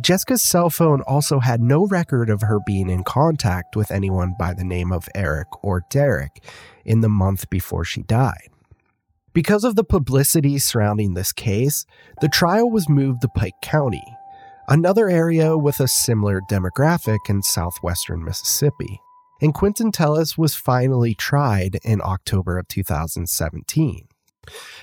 Jessica's 0.01 0.41
cell 0.41 0.69
phone 0.69 1.01
also 1.01 1.39
had 1.39 1.61
no 1.61 1.85
record 1.85 2.29
of 2.29 2.41
her 2.41 2.59
being 2.65 2.89
in 2.89 3.03
contact 3.03 3.75
with 3.75 3.91
anyone 3.91 4.33
by 4.37 4.53
the 4.53 4.63
name 4.63 4.91
of 4.91 5.07
Eric 5.13 5.47
or 5.63 5.83
Derek 5.89 6.43
in 6.83 7.01
the 7.01 7.09
month 7.09 7.49
before 7.49 7.85
she 7.85 8.01
died. 8.01 8.49
Because 9.33 9.63
of 9.63 9.75
the 9.75 9.83
publicity 9.83 10.57
surrounding 10.57 11.13
this 11.13 11.31
case, 11.31 11.85
the 12.21 12.27
trial 12.27 12.69
was 12.69 12.89
moved 12.89 13.21
to 13.21 13.27
Pike 13.27 13.61
County, 13.61 14.03
another 14.67 15.09
area 15.09 15.57
with 15.57 15.79
a 15.79 15.87
similar 15.87 16.41
demographic 16.49 17.19
in 17.29 17.41
southwestern 17.41 18.23
Mississippi. 18.23 18.99
And 19.41 19.53
Quentin 19.53 19.91
Tellis 19.91 20.37
was 20.37 20.55
finally 20.55 21.13
tried 21.15 21.79
in 21.83 22.01
October 22.01 22.57
of 22.57 22.67
2017. 22.67 24.07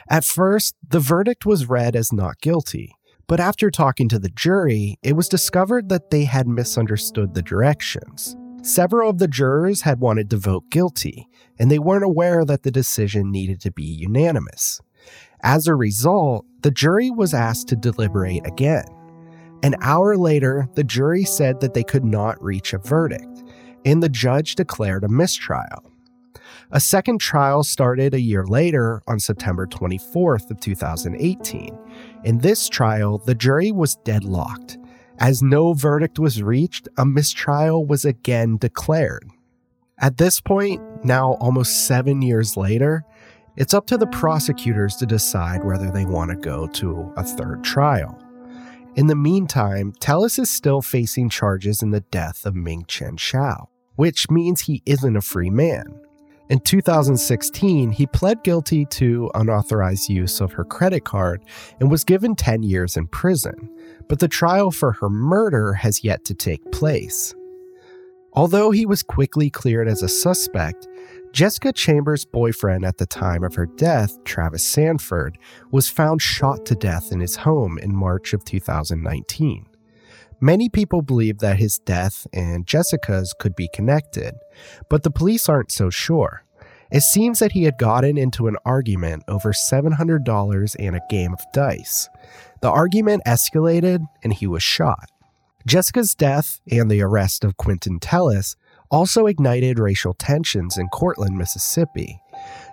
At 0.08 0.24
first, 0.24 0.74
the 0.86 1.00
verdict 1.00 1.46
was 1.46 1.68
read 1.68 1.96
as 1.96 2.12
not 2.12 2.40
guilty, 2.40 2.94
but 3.26 3.40
after 3.40 3.70
talking 3.70 4.08
to 4.08 4.18
the 4.18 4.30
jury, 4.30 4.98
it 5.02 5.14
was 5.14 5.28
discovered 5.28 5.88
that 5.88 6.10
they 6.10 6.24
had 6.24 6.48
misunderstood 6.48 7.34
the 7.34 7.42
directions. 7.42 8.36
Several 8.62 9.08
of 9.08 9.18
the 9.18 9.28
jurors 9.28 9.82
had 9.82 10.00
wanted 10.00 10.28
to 10.30 10.36
vote 10.36 10.64
guilty, 10.70 11.26
and 11.58 11.70
they 11.70 11.78
weren't 11.78 12.04
aware 12.04 12.44
that 12.44 12.62
the 12.62 12.70
decision 12.70 13.30
needed 13.30 13.60
to 13.62 13.70
be 13.70 13.84
unanimous. 13.84 14.80
As 15.42 15.66
a 15.66 15.74
result, 15.74 16.44
the 16.60 16.70
jury 16.70 17.10
was 17.10 17.32
asked 17.32 17.68
to 17.68 17.76
deliberate 17.76 18.46
again. 18.46 18.84
An 19.62 19.76
hour 19.82 20.16
later, 20.16 20.68
the 20.74 20.84
jury 20.84 21.24
said 21.24 21.60
that 21.60 21.74
they 21.74 21.84
could 21.84 22.04
not 22.04 22.42
reach 22.42 22.72
a 22.72 22.78
verdict, 22.78 23.44
and 23.84 24.02
the 24.02 24.08
judge 24.08 24.54
declared 24.54 25.04
a 25.04 25.08
mistrial. 25.08 25.92
A 26.72 26.80
second 26.80 27.20
trial 27.20 27.62
started 27.64 28.14
a 28.14 28.20
year 28.20 28.46
later 28.46 29.02
on 29.06 29.18
September 29.18 29.66
24th 29.66 30.50
of 30.50 30.60
2018. 30.60 31.76
In 32.24 32.38
this 32.38 32.68
trial, 32.68 33.18
the 33.18 33.34
jury 33.34 33.72
was 33.72 33.96
deadlocked. 33.96 34.78
As 35.18 35.42
no 35.42 35.74
verdict 35.74 36.18
was 36.18 36.42
reached, 36.42 36.88
a 36.96 37.04
mistrial 37.04 37.84
was 37.84 38.04
again 38.04 38.56
declared. 38.56 39.28
At 39.98 40.16
this 40.16 40.40
point, 40.40 40.80
now 41.04 41.32
almost 41.34 41.86
7 41.86 42.22
years 42.22 42.56
later, 42.56 43.04
it's 43.56 43.74
up 43.74 43.86
to 43.88 43.98
the 43.98 44.06
prosecutors 44.06 44.96
to 44.96 45.06
decide 45.06 45.64
whether 45.64 45.90
they 45.90 46.06
want 46.06 46.30
to 46.30 46.36
go 46.36 46.66
to 46.68 47.12
a 47.16 47.24
third 47.24 47.62
trial. 47.62 48.18
In 48.96 49.06
the 49.06 49.14
meantime, 49.14 49.92
Tellis 50.00 50.38
is 50.38 50.50
still 50.50 50.82
facing 50.82 51.28
charges 51.28 51.80
in 51.80 51.90
the 51.90 52.00
death 52.00 52.44
of 52.44 52.56
Ming 52.56 52.84
Chen 52.88 53.16
Chow, 53.16 53.68
which 53.94 54.28
means 54.28 54.62
he 54.62 54.82
isn't 54.84 55.16
a 55.16 55.20
free 55.20 55.48
man. 55.48 56.00
In 56.48 56.58
2016, 56.58 57.92
he 57.92 58.06
pled 58.08 58.42
guilty 58.42 58.84
to 58.86 59.30
unauthorized 59.36 60.08
use 60.08 60.40
of 60.40 60.52
her 60.52 60.64
credit 60.64 61.04
card 61.04 61.44
and 61.78 61.88
was 61.88 62.02
given 62.02 62.34
10 62.34 62.64
years 62.64 62.96
in 62.96 63.06
prison, 63.06 63.70
but 64.08 64.18
the 64.18 64.26
trial 64.26 64.72
for 64.72 64.90
her 64.94 65.08
murder 65.08 65.72
has 65.74 66.02
yet 66.02 66.24
to 66.24 66.34
take 66.34 66.72
place. 66.72 67.32
Although 68.32 68.72
he 68.72 68.86
was 68.86 69.04
quickly 69.04 69.50
cleared 69.50 69.86
as 69.86 70.02
a 70.02 70.08
suspect, 70.08 70.88
Jessica 71.32 71.72
Chambers' 71.72 72.24
boyfriend 72.24 72.84
at 72.84 72.98
the 72.98 73.06
time 73.06 73.44
of 73.44 73.54
her 73.54 73.66
death, 73.66 74.22
Travis 74.24 74.64
Sanford, 74.64 75.38
was 75.70 75.88
found 75.88 76.20
shot 76.20 76.66
to 76.66 76.74
death 76.74 77.12
in 77.12 77.20
his 77.20 77.36
home 77.36 77.78
in 77.78 77.94
March 77.94 78.34
of 78.34 78.44
2019. 78.44 79.66
Many 80.40 80.68
people 80.68 81.02
believe 81.02 81.38
that 81.38 81.58
his 81.58 81.78
death 81.78 82.26
and 82.32 82.66
Jessica's 82.66 83.32
could 83.38 83.54
be 83.54 83.68
connected, 83.72 84.34
but 84.88 85.02
the 85.02 85.10
police 85.10 85.48
aren't 85.48 85.70
so 85.70 85.88
sure. 85.88 86.44
It 86.90 87.02
seems 87.02 87.38
that 87.38 87.52
he 87.52 87.62
had 87.62 87.78
gotten 87.78 88.18
into 88.18 88.48
an 88.48 88.56
argument 88.64 89.22
over 89.28 89.52
$700 89.52 90.76
and 90.78 90.96
a 90.96 91.00
game 91.08 91.32
of 91.32 91.40
dice. 91.52 92.08
The 92.62 92.70
argument 92.70 93.22
escalated 93.26 94.04
and 94.24 94.32
he 94.32 94.48
was 94.48 94.62
shot. 94.62 95.08
Jessica's 95.66 96.14
death 96.14 96.60
and 96.70 96.90
the 96.90 97.02
arrest 97.02 97.44
of 97.44 97.56
Quentin 97.56 98.00
Tellis 98.00 98.56
also 98.90 99.26
ignited 99.26 99.78
racial 99.78 100.14
tensions 100.14 100.76
in 100.76 100.88
Courtland, 100.88 101.36
Mississippi. 101.36 102.20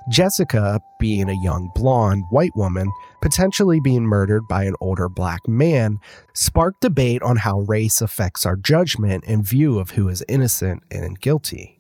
Jessica, 0.10 0.80
being 1.00 1.30
a 1.30 1.44
young 1.44 1.70
blonde 1.76 2.24
white 2.30 2.56
woman, 2.56 2.92
potentially 3.22 3.80
being 3.80 4.04
murdered 4.04 4.48
by 4.48 4.64
an 4.64 4.76
older 4.80 5.10
black 5.10 5.46
man, 5.48 6.00
sparked 6.34 6.82
debate 6.82 7.22
on 7.22 7.38
how 7.38 7.60
race 7.62 8.02
affects 8.02 8.46
our 8.46 8.56
judgment 8.56 9.26
and 9.28 9.46
view 9.46 9.80
of 9.80 9.92
who 9.92 10.08
is 10.08 10.24
innocent 10.30 10.84
and 10.90 11.20
guilty. 11.20 11.80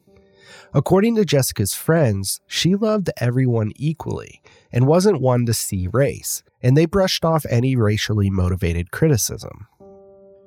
According 0.73 1.15
to 1.15 1.25
Jessica's 1.25 1.73
friends, 1.73 2.41
she 2.47 2.75
loved 2.75 3.09
everyone 3.17 3.71
equally 3.77 4.41
and 4.71 4.85
wasn't 4.85 5.21
one 5.21 5.45
to 5.45 5.53
see 5.53 5.87
race, 5.87 6.43
and 6.61 6.75
they 6.75 6.85
brushed 6.85 7.23
off 7.23 7.45
any 7.49 7.75
racially 7.75 8.29
motivated 8.29 8.91
criticism. 8.91 9.67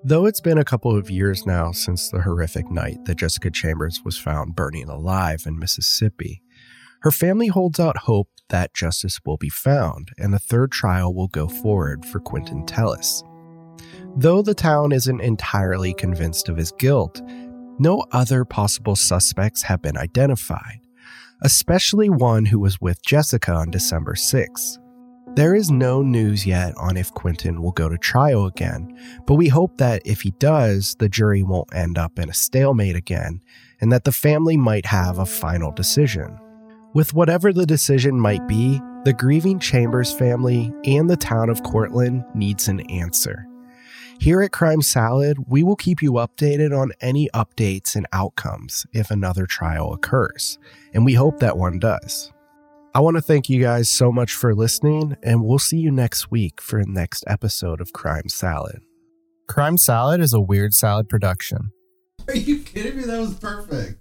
Though 0.03 0.25
it's 0.25 0.41
been 0.41 0.57
a 0.57 0.65
couple 0.65 0.97
of 0.97 1.11
years 1.11 1.45
now 1.45 1.73
since 1.73 2.09
the 2.09 2.23
horrific 2.23 2.71
night 2.71 3.05
that 3.05 3.19
Jessica 3.19 3.51
Chambers 3.51 4.01
was 4.03 4.17
found 4.17 4.57
burning 4.57 4.89
alive 4.89 5.45
in 5.47 5.59
Mississippi, 5.59 6.41
her 7.03 7.11
family 7.11 7.49
holds 7.49 7.79
out 7.79 7.99
hope 7.99 8.29
that 8.49 8.73
justice 8.73 9.21
will 9.27 9.37
be 9.37 9.51
found 9.51 10.09
and 10.17 10.35
a 10.35 10.39
third 10.39 10.73
trial 10.73 11.13
will 11.13 11.29
go 11.29 11.49
forward 11.49 12.07
for 12.07 12.19
Quentin 12.19 12.65
Tellis. 12.65 13.23
Though 14.17 14.41
the 14.41 14.55
town 14.55 14.93
isn't 14.93 15.21
entirely 15.21 15.93
convinced 15.93 16.49
of 16.49 16.57
his 16.57 16.73
guilt, 16.73 17.21
no 17.79 18.07
other 18.11 18.47
possible 18.47 18.97
suspects 18.97 19.63
have 19.65 19.83
been 19.83 19.99
identified, 19.99 20.81
especially 21.43 22.09
one 22.09 22.47
who 22.47 22.59
was 22.59 22.81
with 22.81 23.05
Jessica 23.05 23.53
on 23.53 23.71
December 23.71 24.15
6. 24.15 24.79
There 25.35 25.55
is 25.55 25.71
no 25.71 26.03
news 26.03 26.45
yet 26.45 26.77
on 26.77 26.97
if 26.97 27.14
Quentin 27.14 27.62
will 27.62 27.71
go 27.71 27.88
to 27.88 27.97
trial 27.97 28.47
again, 28.47 28.99
but 29.27 29.35
we 29.35 29.47
hope 29.47 29.79
that 29.79 30.03
if 30.05 30.23
he 30.23 30.33
does, 30.33 30.97
the 30.97 31.09
jury 31.09 31.45
won't 31.45 31.73
end 31.73 31.97
up 31.99 32.19
in 32.19 32.29
a 32.29 32.35
stalemate 32.35 32.97
again, 32.97 33.40
and 33.81 33.93
that 33.93 34.03
the 34.03 34.12
family 34.12 34.57
might 34.57 34.87
have 34.87 35.19
a 35.19 35.25
final 35.25 35.71
decision. 35.71 36.37
With 36.95 37.14
whatever 37.14 37.53
the 37.53 37.64
decision 37.64 38.19
might 38.19 38.47
be, 38.49 38.81
the 39.05 39.12
grieving 39.12 39.61
Chambers 39.61 40.12
family 40.12 40.75
and 40.85 41.09
the 41.09 41.16
town 41.16 41.49
of 41.49 41.62
Courtland 41.62 42.25
needs 42.35 42.66
an 42.66 42.81
answer. 42.90 43.47
Here 44.19 44.43
at 44.43 44.53
Crime 44.53 44.83
Salad, 44.83 45.38
we 45.47 45.62
will 45.62 45.77
keep 45.77 46.03
you 46.03 46.12
updated 46.14 46.77
on 46.77 46.93
any 47.01 47.31
updates 47.33 47.95
and 47.95 48.07
outcomes 48.12 48.85
if 48.93 49.12
another 49.12 49.47
trial 49.47 49.95
occurs, 49.95 50.59
and 50.93 51.05
we 51.05 51.14
hope 51.14 51.38
that 51.38 51.57
one 51.57 51.79
does. 51.79 52.33
I 52.92 52.98
want 52.98 53.16
to 53.16 53.22
thank 53.22 53.48
you 53.48 53.62
guys 53.62 53.88
so 53.88 54.11
much 54.11 54.33
for 54.35 54.53
listening, 54.53 55.16
and 55.22 55.44
we'll 55.44 55.61
see 55.61 55.76
you 55.76 55.92
next 55.92 56.33
week 56.33 56.61
for 56.61 56.83
the 56.83 56.90
next 56.90 57.22
episode 57.29 57.81
of 57.81 57.92
Crime 57.92 58.29
Salad. 58.29 58.81
Crime 59.48 59.79
Salad 59.79 60.20
is 60.20 60.33
a 60.33 60.40
Weird 60.40 60.74
Salad 60.74 61.09
production. 61.09 61.70
Are 62.26 62.35
you 62.35 62.59
kidding 62.59 62.96
me? 62.96 63.05
that 63.05 63.20
was 63.20 63.35
perfect. 63.35 64.00